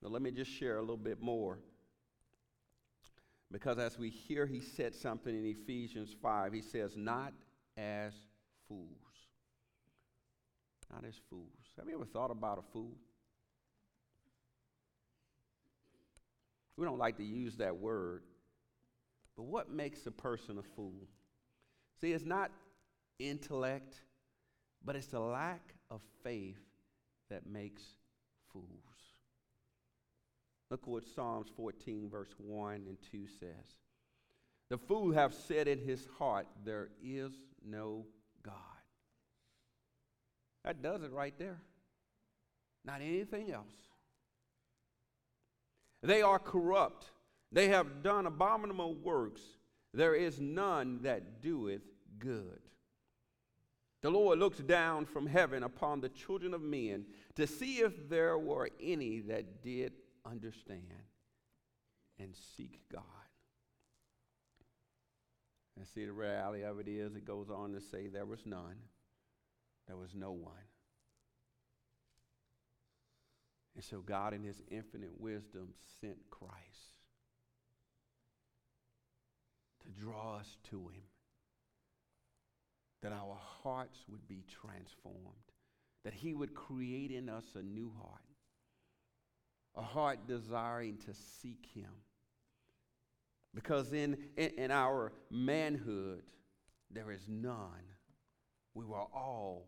Now, 0.02 0.10
let 0.10 0.22
me 0.22 0.32
just 0.32 0.52
share 0.52 0.78
a 0.78 0.82
little 0.82 0.98
bit 0.98 1.22
more 1.22 1.60
because 3.50 3.78
as 3.78 3.98
we 3.98 4.10
hear, 4.10 4.46
he 4.46 4.60
said 4.60 4.96
something 4.96 5.34
in 5.34 5.46
Ephesians 5.46 6.14
5. 6.22 6.52
He 6.52 6.62
says, 6.62 6.98
Not 6.98 7.34
as 7.78 8.14
fools. 8.68 8.90
Not 10.92 11.06
as 11.08 11.16
fools. 11.30 11.48
Have 11.78 11.88
you 11.88 11.94
ever 11.96 12.06
thought 12.06 12.32
about 12.32 12.58
a 12.58 12.74
fool? 12.74 12.92
We 16.78 16.86
don't 16.86 16.98
like 16.98 17.18
to 17.18 17.24
use 17.24 17.56
that 17.58 17.78
word. 17.78 18.24
But 19.36 19.44
what 19.44 19.70
makes 19.70 20.06
a 20.06 20.12
person 20.12 20.58
a 20.58 20.64
fool? 20.64 21.08
See, 22.00 22.12
it's 22.12 22.26
not 22.26 22.52
intellect, 23.20 23.96
but 24.84 24.96
it's 24.96 25.08
the 25.08 25.20
lack 25.20 25.74
of 25.90 26.02
faith 26.24 26.60
that 27.30 27.46
makes 27.48 27.84
fools. 28.52 28.66
Look 30.70 30.88
what 30.88 31.04
Psalms 31.16 31.48
14, 31.56 32.10
verse 32.10 32.34
1 32.38 32.74
and 32.88 32.98
2 33.12 33.28
says. 33.40 33.78
The 34.70 34.78
fool 34.78 35.12
have 35.14 35.34
said 35.34 35.68
in 35.68 35.80
his 35.80 36.08
heart, 36.18 36.48
There 36.66 36.90
is 37.04 37.32
no 37.64 38.06
God. 38.44 38.56
That 40.64 40.82
does 40.82 41.04
it 41.04 41.12
right 41.12 41.38
there. 41.38 41.62
Not 42.86 43.02
anything 43.02 43.52
else. 43.52 43.74
They 46.04 46.22
are 46.22 46.38
corrupt. 46.38 47.12
They 47.52 47.70
have 47.70 48.04
done 48.04 48.26
abominable 48.26 48.96
works. 48.96 49.42
There 49.94 50.16
is 50.16 50.40
none 50.40 51.00
that 51.04 51.42
doeth 51.42 51.84
good. 52.20 52.60
The 54.02 54.10
Lord 54.10 54.38
looks 54.38 54.58
down 54.58 55.06
from 55.06 55.28
heaven 55.28 55.64
upon 55.64 56.02
the 56.02 56.10
children 56.10 56.54
of 56.54 56.62
men 56.62 57.06
to 57.36 57.48
see 57.48 57.78
if 57.78 58.10
there 58.10 58.38
were 58.38 58.70
any 58.82 59.22
that 59.22 59.64
did 59.64 59.94
understand 60.26 60.84
and 62.20 62.36
seek 62.58 62.82
God. 62.92 63.02
And 65.78 65.88
see, 65.88 66.06
the 66.06 66.12
reality 66.12 66.64
of 66.64 66.80
it 66.80 66.88
is, 66.88 67.16
it 67.16 67.26
goes 67.26 67.50
on 67.50 67.72
to 67.74 67.82
say, 67.82 68.08
there 68.08 68.26
was 68.26 68.46
none, 68.46 68.76
there 69.88 69.98
was 69.98 70.14
no 70.14 70.32
one. 70.32 70.54
And 73.76 73.84
so, 73.84 74.02
God, 74.02 74.34
in 74.34 74.44
His 74.44 74.62
infinite 74.70 75.20
wisdom, 75.20 75.70
sent 76.02 76.18
Christ 76.30 76.54
to 79.84 79.90
draw 79.90 80.38
us 80.38 80.58
to 80.70 80.88
Him, 80.90 81.04
that 83.02 83.12
our 83.12 83.38
hearts 83.64 84.00
would 84.10 84.28
be 84.28 84.44
transformed, 84.62 85.18
that 86.04 86.14
He 86.14 86.34
would 86.34 86.54
create 86.54 87.12
in 87.12 87.30
us 87.30 87.46
a 87.56 87.62
new 87.62 87.92
heart 88.02 88.22
a 89.76 89.82
heart 89.82 90.28
desiring 90.28 90.98
to 90.98 91.14
seek 91.14 91.68
Him. 91.74 91.90
Because 93.56 93.94
in, 93.94 94.18
in, 94.38 94.52
in, 94.58 94.72
our 94.72 95.14
manhood, 95.30 96.24
there 96.90 97.12
is 97.12 97.28
none. 97.28 97.86
We 98.74 98.86
were 98.86 98.98
all 98.98 99.68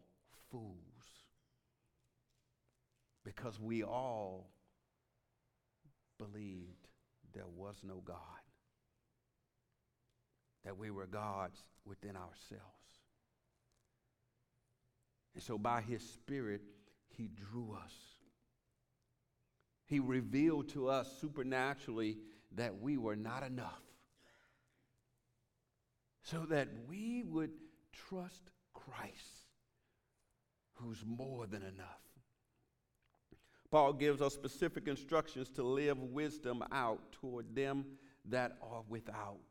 fools. 0.51 0.94
Because 3.25 3.59
we 3.59 3.83
all 3.83 4.47
believed 6.17 6.88
there 7.33 7.49
was 7.53 7.75
no 7.83 8.01
God, 8.05 8.15
that 10.63 10.77
we 10.77 10.89
were 10.89 11.07
gods 11.07 11.59
within 11.83 12.15
ourselves. 12.15 12.63
And 15.33 15.43
so 15.43 15.57
by 15.57 15.81
His 15.81 16.01
Spirit, 16.01 16.61
He 17.09 17.27
drew 17.27 17.77
us 17.83 18.15
he 19.85 19.99
revealed 19.99 20.69
to 20.69 20.89
us 20.89 21.07
supernaturally 21.21 22.17
that 22.55 22.81
we 22.81 22.97
were 22.97 23.15
not 23.15 23.43
enough, 23.43 23.83
so 26.23 26.45
that 26.49 26.67
we 26.88 27.23
would 27.23 27.51
trust 27.93 28.49
Christ, 28.73 29.47
who's 30.73 31.03
more 31.05 31.45
than 31.45 31.61
enough. 31.61 32.01
Paul 33.75 33.91
gives 33.91 34.21
us 34.21 34.33
specific 34.33 34.88
instructions 34.88 35.49
to 35.49 35.61
live 35.61 36.01
wisdom 36.01 36.63
out 36.71 37.11
toward 37.11 37.53
them 37.53 37.83
that 38.23 38.53
are 38.61 38.83
without. 38.88 39.41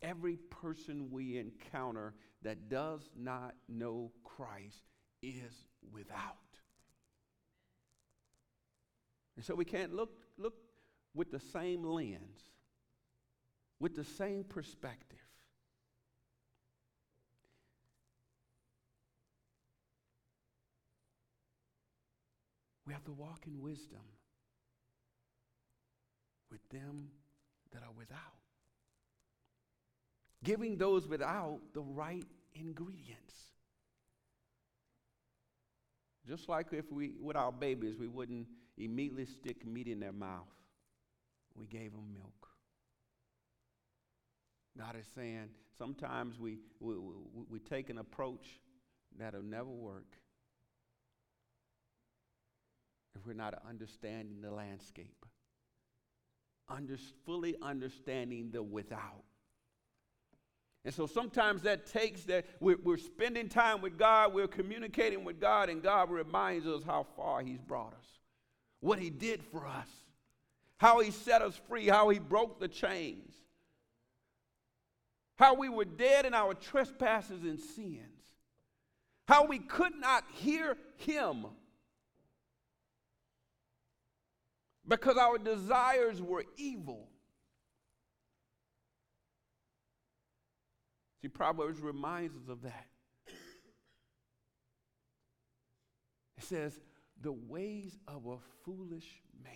Every 0.00 0.36
person 0.36 1.10
we 1.10 1.36
encounter 1.36 2.14
that 2.40 2.70
does 2.70 3.02
not 3.14 3.54
know 3.68 4.12
Christ 4.24 4.82
is 5.22 5.66
without. 5.92 6.38
And 9.36 9.44
so 9.44 9.54
we 9.54 9.66
can't 9.66 9.94
look, 9.94 10.16
look 10.38 10.54
with 11.14 11.30
the 11.30 11.40
same 11.52 11.84
lens, 11.84 12.40
with 13.78 13.94
the 13.94 14.04
same 14.04 14.42
perspective. 14.42 15.18
We 22.90 22.94
have 22.94 23.04
to 23.04 23.12
walk 23.12 23.44
in 23.46 23.62
wisdom 23.62 24.00
with 26.50 26.58
them 26.70 27.10
that 27.72 27.84
are 27.84 27.92
without. 27.96 28.18
Giving 30.42 30.76
those 30.76 31.06
without 31.06 31.60
the 31.72 31.82
right 31.82 32.24
ingredients. 32.52 33.34
Just 36.26 36.48
like 36.48 36.72
if 36.72 36.90
we, 36.90 37.12
with 37.22 37.36
our 37.36 37.52
babies, 37.52 37.94
we 37.96 38.08
wouldn't 38.08 38.48
immediately 38.76 39.26
stick 39.26 39.64
meat 39.64 39.86
in 39.86 40.00
their 40.00 40.10
mouth. 40.10 40.48
We 41.54 41.68
gave 41.68 41.92
them 41.92 42.12
milk. 42.12 42.48
God 44.76 44.96
is 44.98 45.06
saying 45.14 45.50
sometimes 45.78 46.40
we, 46.40 46.58
we, 46.80 46.96
we, 46.96 47.12
we 47.50 47.58
take 47.60 47.88
an 47.88 47.98
approach 47.98 48.58
that'll 49.16 49.44
never 49.44 49.70
work 49.70 50.16
if 53.14 53.26
we're 53.26 53.32
not 53.32 53.54
understanding 53.68 54.40
the 54.40 54.50
landscape, 54.50 55.24
Under, 56.68 56.96
fully 57.24 57.56
understanding 57.62 58.50
the 58.52 58.62
without. 58.62 59.24
And 60.84 60.94
so 60.94 61.06
sometimes 61.06 61.62
that 61.62 61.86
takes 61.86 62.22
that 62.24 62.46
we're, 62.58 62.78
we're, 62.82 62.96
spending 62.96 63.48
time 63.48 63.82
with 63.82 63.98
God, 63.98 64.32
we're 64.32 64.48
communicating 64.48 65.24
with 65.24 65.38
God, 65.38 65.68
and 65.68 65.82
God 65.82 66.10
reminds 66.10 66.66
us 66.66 66.82
how 66.84 67.06
far 67.16 67.42
He's 67.42 67.60
brought 67.60 67.92
us, 67.92 68.06
what 68.80 68.98
He 68.98 69.10
did 69.10 69.42
for 69.42 69.66
us, 69.66 69.88
how 70.78 71.00
He 71.00 71.10
set 71.10 71.42
us 71.42 71.60
free, 71.68 71.86
how 71.86 72.08
He 72.08 72.18
broke 72.18 72.60
the 72.60 72.68
chains, 72.68 73.34
how 75.36 75.54
we 75.54 75.68
were 75.68 75.84
dead 75.84 76.24
in 76.24 76.32
our 76.32 76.54
trespasses 76.54 77.42
and 77.42 77.58
sins, 77.58 78.06
how 79.28 79.46
we 79.46 79.58
could 79.58 79.94
not 79.98 80.24
hear 80.32 80.78
Him 80.96 81.46
because 84.90 85.16
our 85.16 85.38
desires 85.38 86.20
were 86.20 86.44
evil. 86.56 87.08
See, 91.22 91.28
Proverbs 91.28 91.80
reminds 91.80 92.34
us 92.34 92.48
of 92.48 92.62
that. 92.62 92.86
It 96.36 96.44
says, 96.44 96.80
The 97.20 97.32
ways 97.32 97.96
of 98.08 98.26
a 98.26 98.38
foolish 98.64 99.22
man 99.44 99.54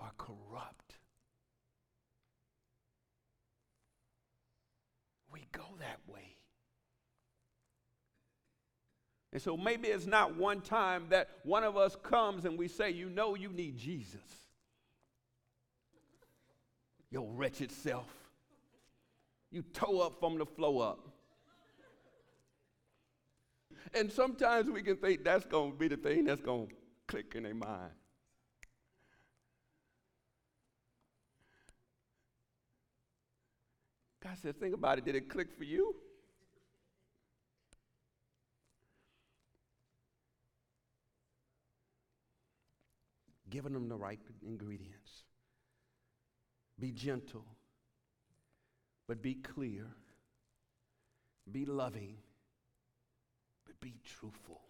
are 0.00 0.12
corrupt. 0.16 0.94
We 5.30 5.46
go 5.52 5.64
that 5.78 5.98
way. 6.06 6.31
And 9.32 9.40
so 9.40 9.56
maybe 9.56 9.88
it's 9.88 10.06
not 10.06 10.36
one 10.36 10.60
time 10.60 11.06
that 11.08 11.28
one 11.42 11.64
of 11.64 11.76
us 11.76 11.96
comes 12.02 12.44
and 12.44 12.58
we 12.58 12.68
say, 12.68 12.90
You 12.90 13.08
know, 13.08 13.34
you 13.34 13.50
need 13.50 13.78
Jesus. 13.78 14.20
Your 17.10 17.26
wretched 17.32 17.72
self. 17.72 18.10
You 19.50 19.62
toe 19.62 20.00
up 20.00 20.18
from 20.18 20.38
the 20.38 20.46
flow 20.46 20.80
up. 20.80 21.08
And 23.94 24.10
sometimes 24.10 24.70
we 24.70 24.82
can 24.82 24.96
think 24.96 25.24
that's 25.24 25.44
going 25.44 25.72
to 25.72 25.78
be 25.78 25.88
the 25.88 25.96
thing 25.96 26.24
that's 26.24 26.40
going 26.40 26.68
to 26.68 26.74
click 27.06 27.34
in 27.34 27.42
their 27.42 27.54
mind. 27.54 27.90
God 34.22 34.36
said, 34.40 34.58
Think 34.60 34.74
about 34.74 34.98
it. 34.98 35.04
Did 35.04 35.16
it 35.16 35.28
click 35.28 35.48
for 35.56 35.64
you? 35.64 35.94
Giving 43.52 43.72
them 43.72 43.88
the 43.88 43.96
right 43.96 44.18
ingredients. 44.42 45.22
Be 46.80 46.90
gentle 46.90 47.44
but 49.12 49.20
be 49.20 49.34
clear, 49.34 49.84
be 51.50 51.66
loving, 51.66 52.16
but 53.66 53.78
be 53.78 53.94
truthful. 54.04 54.62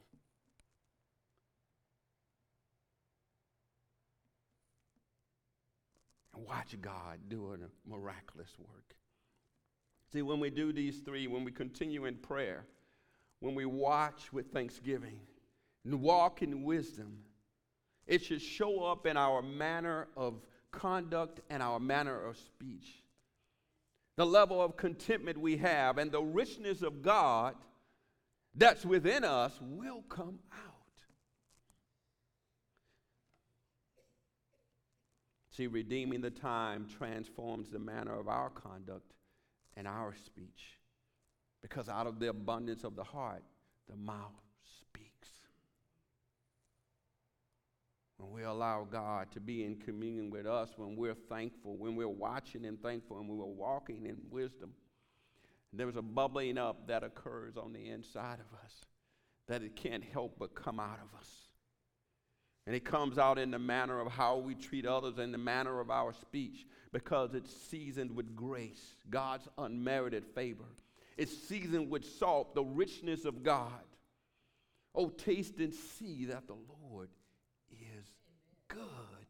Watch 6.35 6.75
God 6.81 7.21
doing 7.29 7.61
a 7.63 7.89
miraculous 7.89 8.51
work. 8.59 8.97
See, 10.13 10.23
when 10.23 10.41
we 10.41 10.51
do 10.51 10.73
these 10.73 10.99
three, 10.99 11.29
when 11.29 11.45
we 11.45 11.53
continue 11.53 12.07
in 12.07 12.17
prayer, 12.17 12.67
when 13.39 13.55
we 13.55 13.65
watch 13.65 14.33
with 14.33 14.51
thanksgiving, 14.53 15.21
and 15.85 16.01
walk 16.01 16.43
in 16.43 16.65
wisdom, 16.65 17.19
it 18.07 18.23
should 18.23 18.43
show 18.43 18.85
up 18.85 19.07
in 19.07 19.17
our 19.17 19.43
manner 19.43 20.09
of 20.17 20.41
conduct 20.71 21.41
and 21.51 21.63
our 21.63 21.79
manner 21.79 22.25
of 22.25 22.37
speech 22.37 23.03
the 24.17 24.27
level 24.27 24.61
of 24.61 24.77
contentment 24.77 25.39
we 25.39 25.57
have, 25.57 25.99
and 25.99 26.13
the 26.13 26.23
richness 26.23 26.83
of 26.83 27.03
God 27.03 27.55
that's 28.55 28.85
within 28.85 29.25
us 29.25 29.59
will 29.63 30.03
come 30.09 30.39
out. 30.53 30.69
See, 35.51 35.67
redeeming 35.67 36.21
the 36.21 36.31
time 36.31 36.87
transforms 36.99 37.71
the 37.71 37.79
manner 37.79 38.19
of 38.19 38.29
our 38.29 38.51
conduct 38.51 39.13
and 39.77 39.87
our 39.87 40.15
speech. 40.15 40.79
Because 41.63 41.89
out 41.89 42.07
of 42.07 42.19
the 42.19 42.29
abundance 42.29 42.85
of 42.85 42.97
the 42.97 43.05
heart, 43.05 43.43
the 43.89 43.97
mouth 43.97 44.33
When 48.23 48.33
we 48.33 48.45
allow 48.45 48.87
God 48.91 49.33
to 49.33 49.41
be 49.41 49.65
in 49.65 49.77
communion 49.77 50.31
with 50.31 50.47
us, 50.47 50.71
when 50.77 50.95
we're 50.95 51.15
thankful, 51.15 51.77
when 51.77 51.97
we're 51.97 52.07
watching 52.07 52.65
and 52.67 52.81
thankful, 52.81 53.19
and 53.19 53.29
we're 53.29 53.45
walking 53.45 54.07
in 54.07 54.17
wisdom, 54.31 54.75
there's 55.73 55.97
a 55.97 56.03
bubbling 56.03 56.57
up 56.57 56.87
that 56.87 57.03
occurs 57.03 57.57
on 57.57 57.73
the 57.73 57.89
inside 57.89 58.39
of 58.39 58.59
us 58.65 58.73
that 59.49 59.63
it 59.63 59.75
can't 59.75 60.05
help 60.05 60.37
but 60.39 60.55
come 60.55 60.79
out 60.79 61.01
of 61.03 61.19
us. 61.19 61.29
And 62.67 62.77
it 62.77 62.85
comes 62.85 63.19
out 63.19 63.39
in 63.39 63.51
the 63.51 63.59
manner 63.59 63.99
of 63.99 64.13
how 64.13 64.39
we 64.39 64.55
treat 64.55 64.87
others 64.87 65.19
and 65.19 65.35
the 65.35 65.39
manner 65.39 65.81
of 65.81 65.91
our 65.91 66.13
speech 66.13 66.65
because 66.93 67.35
it's 67.35 67.51
seasoned 67.51 68.15
with 68.15 68.37
grace, 68.37 68.95
God's 69.11 69.49
unmerited 69.59 70.25
favor. 70.33 70.69
It's 71.17 71.37
seasoned 71.37 71.91
with 71.91 72.05
salt, 72.05 72.55
the 72.55 72.63
richness 72.63 73.25
of 73.25 73.43
God. 73.43 73.83
Oh, 74.95 75.09
taste 75.09 75.59
and 75.59 75.75
see 75.75 76.27
that 76.27 76.47
the 76.47 76.57
Lord 76.89 77.09
good. 78.75 79.27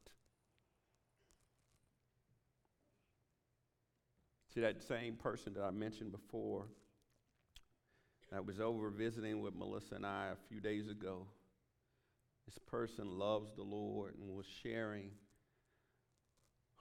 See, 4.53 4.61
that 4.61 4.83
same 4.83 5.15
person 5.15 5.55
that 5.55 5.63
I 5.63 5.71
mentioned 5.71 6.13
before 6.13 6.67
that 8.31 8.45
was 8.45 8.61
over 8.61 8.91
visiting 8.91 9.41
with 9.41 9.55
Melissa 9.55 9.95
and 9.95 10.07
I 10.07 10.29
a 10.33 10.49
few 10.49 10.61
days 10.61 10.89
ago, 10.89 11.27
this 12.47 12.59
person 12.59 13.19
loves 13.19 13.55
the 13.55 13.63
Lord 13.63 14.15
and 14.21 14.37
was 14.37 14.47
sharing 14.63 15.11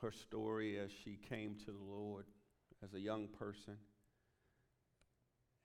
her 0.01 0.11
story 0.11 0.79
as 0.79 0.91
she 1.03 1.17
came 1.29 1.55
to 1.65 1.71
the 1.71 1.83
Lord 1.83 2.25
as 2.83 2.93
a 2.93 2.99
young 2.99 3.27
person 3.27 3.77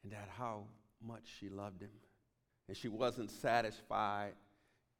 and 0.02 0.12
that 0.12 0.28
how 0.36 0.64
much 1.04 1.22
she 1.40 1.48
loved 1.48 1.82
him. 1.82 1.90
And 2.68 2.76
she 2.76 2.88
wasn't 2.88 3.30
satisfied 3.30 4.34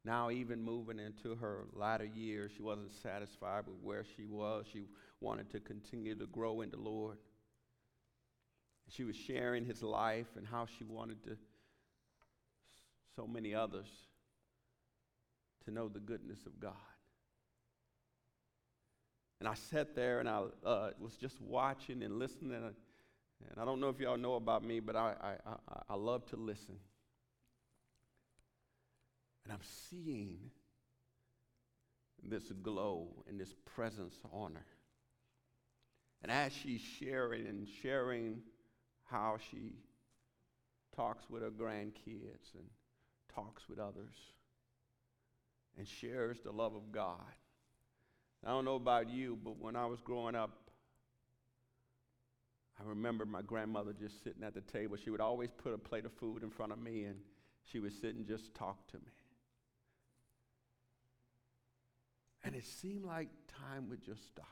now, 0.07 0.31
even 0.31 0.63
moving 0.63 0.99
into 0.99 1.35
her 1.35 1.65
latter 1.73 2.05
years, 2.05 2.53
she 2.55 2.63
wasn't 2.63 2.93
satisfied 3.03 3.65
with 3.67 3.75
where 3.83 4.05
she 4.15 4.25
was. 4.25 4.65
She 4.71 4.85
wanted 5.19 5.51
to 5.51 5.59
continue 5.59 6.15
to 6.15 6.25
grow 6.27 6.61
in 6.61 6.71
the 6.71 6.77
Lord. 6.77 7.17
She 8.89 9.03
was 9.03 9.17
sharing 9.17 9.65
his 9.65 9.83
life 9.83 10.27
and 10.37 10.47
how 10.47 10.65
she 10.65 10.85
wanted 10.85 11.21
to, 11.25 11.37
so 13.17 13.27
many 13.27 13.53
others, 13.53 13.89
to 15.65 15.71
know 15.71 15.89
the 15.89 15.99
goodness 15.99 16.45
of 16.45 16.57
God. 16.57 16.71
And 19.41 19.49
I 19.49 19.55
sat 19.55 19.93
there 19.93 20.21
and 20.21 20.29
I 20.29 20.43
uh, 20.65 20.91
was 20.99 21.17
just 21.17 21.41
watching 21.41 22.01
and 22.01 22.17
listening. 22.17 22.53
And, 22.53 22.63
and 22.63 23.59
I 23.59 23.65
don't 23.65 23.81
know 23.81 23.89
if 23.89 23.99
y'all 23.99 24.17
know 24.17 24.35
about 24.35 24.63
me, 24.63 24.79
but 24.79 24.95
I, 24.95 25.13
I, 25.21 25.51
I, 25.51 25.81
I 25.89 25.95
love 25.95 26.25
to 26.27 26.37
listen. 26.37 26.77
And 29.47 29.53
I'm 29.53 29.65
seeing 29.89 30.51
this 32.21 32.51
glow 32.61 33.07
and 33.29 33.39
this 33.39 33.55
presence 33.63 34.15
on 34.33 34.55
her. 34.55 34.65
And 36.21 36.29
as 36.29 36.51
she's 36.51 36.81
sharing 36.81 37.47
and 37.47 37.65
sharing 37.81 38.41
how 39.05 39.37
she 39.49 39.75
talks 40.93 41.29
with 41.29 41.43
her 41.43 41.49
grandkids 41.49 42.55
and 42.55 42.65
talks 43.33 43.69
with 43.69 43.79
others 43.79 44.15
and 45.77 45.87
shares 45.87 46.39
the 46.43 46.51
love 46.51 46.75
of 46.75 46.91
God. 46.91 47.21
I 48.45 48.49
don't 48.49 48.65
know 48.65 48.75
about 48.75 49.09
you, 49.09 49.37
but 49.41 49.57
when 49.61 49.77
I 49.77 49.85
was 49.85 50.01
growing 50.01 50.35
up, 50.35 50.57
I 52.77 52.83
remember 52.83 53.25
my 53.25 53.43
grandmother 53.43 53.93
just 53.97 54.21
sitting 54.25 54.43
at 54.43 54.53
the 54.53 54.61
table. 54.61 54.97
She 55.01 55.09
would 55.09 55.21
always 55.21 55.51
put 55.57 55.73
a 55.73 55.77
plate 55.77 56.03
of 56.03 56.11
food 56.11 56.43
in 56.43 56.49
front 56.49 56.73
of 56.73 56.79
me 56.79 57.05
and 57.05 57.15
she 57.63 57.79
would 57.79 57.93
sit 57.93 58.15
and 58.15 58.27
just 58.27 58.53
talk 58.53 58.85
to 58.91 58.97
me. 58.97 59.16
And 62.47 62.55
it 62.55 62.65
seemed 62.65 63.03
like 63.03 63.27
time 63.65 63.89
would 63.89 64.01
just 64.01 64.25
stop. 64.25 64.45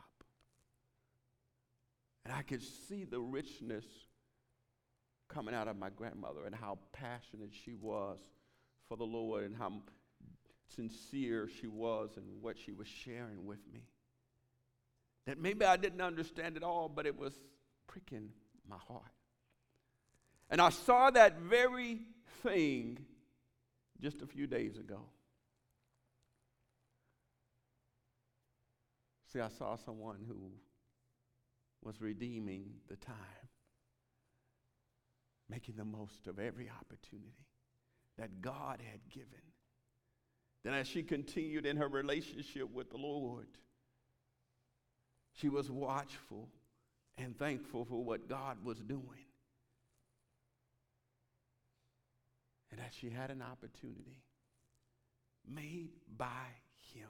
And 2.26 2.34
I 2.34 2.42
could 2.42 2.62
see 2.62 3.06
the 3.06 3.22
richness 3.22 3.86
coming 5.30 5.56
out 5.56 5.70
of 5.70 5.78
my 5.78 5.90
grandmother 5.90 6.46
and 6.46 6.54
how 6.54 6.78
passionate 6.92 7.52
she 7.64 7.74
was 7.74 8.20
for 8.90 8.98
the 8.98 9.06
Lord 9.06 9.46
and 9.46 9.56
how 9.56 9.72
sincere 10.76 11.48
she 11.62 11.68
was 11.68 12.10
and 12.18 12.26
what 12.42 12.58
she 12.58 12.74
was 12.74 12.90
sharing 12.90 13.46
with 13.46 13.60
me. 13.72 13.86
That 15.26 15.40
maybe 15.40 15.64
I 15.64 15.78
didn't 15.78 16.02
understand 16.02 16.58
it 16.58 16.64
all, 16.64 16.90
but 16.90 17.06
it 17.06 17.18
was 17.18 17.34
pricking 17.88 18.28
my 18.68 18.78
heart. 18.90 19.04
And 20.50 20.60
I 20.60 20.68
saw 20.68 21.12
that 21.12 21.40
very 21.40 22.02
thing 22.44 23.00
just 24.02 24.22
a 24.22 24.28
few 24.28 24.48
days 24.48 24.78
ago. 24.78 25.00
See, 29.36 29.42
I 29.42 29.50
saw 29.50 29.76
someone 29.76 30.24
who 30.26 30.50
was 31.84 32.00
redeeming 32.00 32.68
the 32.88 32.96
time, 32.96 33.50
making 35.50 35.76
the 35.76 35.84
most 35.84 36.28
of 36.28 36.40
every 36.40 36.70
opportunity 36.70 37.46
that 38.18 38.42
God 38.42 38.80
had 38.80 39.02
given. 39.10 39.42
Then, 40.64 40.74
as 40.74 40.88
she 40.88 41.04
continued 41.04 41.66
in 41.66 41.76
her 41.76 41.90
relationship 41.90 42.72
with 42.72 42.92
the 42.92 42.98
Lord, 42.98 43.50
she 45.34 45.50
was 45.50 45.70
watchful 45.70 46.48
and 47.18 47.38
thankful 47.38 47.84
for 47.84 48.02
what 48.02 48.30
God 48.30 48.64
was 48.64 48.78
doing. 48.78 49.26
And 52.72 52.80
that 52.80 52.94
she 52.98 53.10
had 53.10 53.32
an 53.32 53.42
opportunity 53.42 54.24
made 55.46 55.90
by 56.18 56.48
Him 56.94 57.10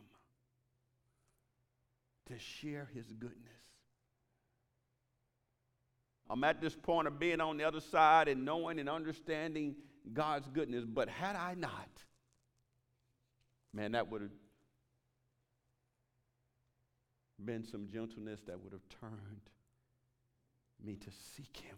to 2.27 2.39
share 2.39 2.89
his 2.93 3.05
goodness. 3.11 3.51
I'm 6.29 6.43
at 6.43 6.59
this 6.59 6.75
point 6.75 7.07
of 7.07 7.19
being 7.19 7.39
on 7.39 7.57
the 7.57 7.63
other 7.63 7.79
side 7.79 8.27
and 8.27 8.45
knowing 8.45 8.79
and 8.79 8.89
understanding 8.89 9.75
God's 10.11 10.47
goodness, 10.49 10.83
but 10.85 11.07
had 11.07 11.35
I 11.35 11.53
not, 11.53 11.89
man, 13.73 13.91
that 13.91 14.09
would 14.09 14.21
have 14.21 14.31
been 17.43 17.63
some 17.63 17.89
gentleness 17.91 18.41
that 18.47 18.59
would 18.59 18.73
have 18.73 18.87
turned 19.01 19.49
me 20.83 20.95
to 20.95 21.09
seek 21.35 21.57
him, 21.57 21.77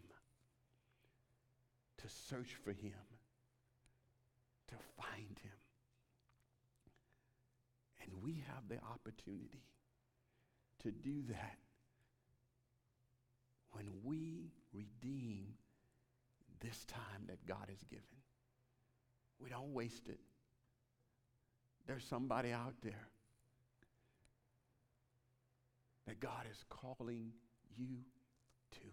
to 1.97 2.07
search 2.29 2.55
for 2.63 2.71
him, 2.71 2.93
to 4.69 4.75
find 5.01 5.39
him. 5.41 5.51
And 8.01 8.23
we 8.23 8.43
have 8.47 8.69
the 8.69 8.77
opportunity 8.93 9.63
to 10.83 10.91
do 10.91 11.23
that 11.29 11.57
when 13.71 13.85
we 14.03 14.51
redeem 14.73 15.53
this 16.59 16.85
time 16.85 17.27
that 17.27 17.45
God 17.45 17.65
has 17.69 17.83
given. 17.89 18.03
We 19.39 19.49
don't 19.49 19.73
waste 19.73 20.07
it. 20.07 20.19
There's 21.85 22.03
somebody 22.03 22.51
out 22.51 22.73
there 22.83 23.07
that 26.07 26.19
God 26.19 26.45
is 26.51 26.63
calling 26.69 27.31
you 27.77 27.87
to. 28.71 28.87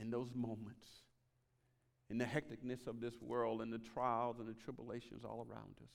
In 0.00 0.10
those 0.10 0.30
moments, 0.34 0.88
in 2.10 2.18
the 2.18 2.24
hecticness 2.24 2.86
of 2.86 3.00
this 3.00 3.14
world, 3.20 3.60
and 3.62 3.72
the 3.72 3.78
trials 3.78 4.38
and 4.38 4.48
the 4.48 4.54
tribulations 4.54 5.24
all 5.24 5.46
around 5.50 5.76
us, 5.82 5.90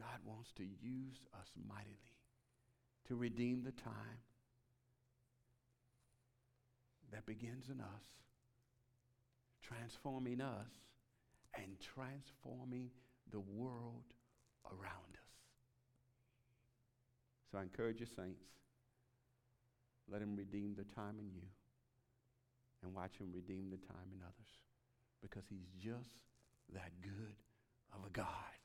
God 0.00 0.18
wants 0.24 0.50
to 0.56 0.62
use 0.62 1.20
us 1.38 1.48
mightily 1.68 2.16
to 3.08 3.16
redeem 3.16 3.62
the 3.62 3.72
time 3.72 4.24
that 7.12 7.26
begins 7.26 7.68
in 7.68 7.80
us, 7.80 8.04
transforming 9.62 10.40
us 10.40 10.70
and 11.54 11.76
transforming 11.80 12.88
the 13.30 13.40
world 13.40 14.04
around 14.66 15.12
us. 15.12 15.34
So 17.52 17.58
I 17.58 17.62
encourage 17.62 18.00
you, 18.00 18.06
saints, 18.06 18.44
let 20.10 20.22
him 20.22 20.34
redeem 20.34 20.74
the 20.76 20.84
time 20.94 21.16
in 21.18 21.28
you 21.34 21.46
and 22.82 22.94
watch 22.94 23.18
him 23.18 23.28
redeem 23.34 23.68
the 23.70 23.76
time 23.76 24.08
in 24.14 24.20
others 24.22 24.52
because 25.20 25.44
he's 25.50 25.68
just 25.78 26.16
that 26.72 26.92
good 27.02 27.34
of 27.92 28.06
a 28.06 28.10
God. 28.10 28.59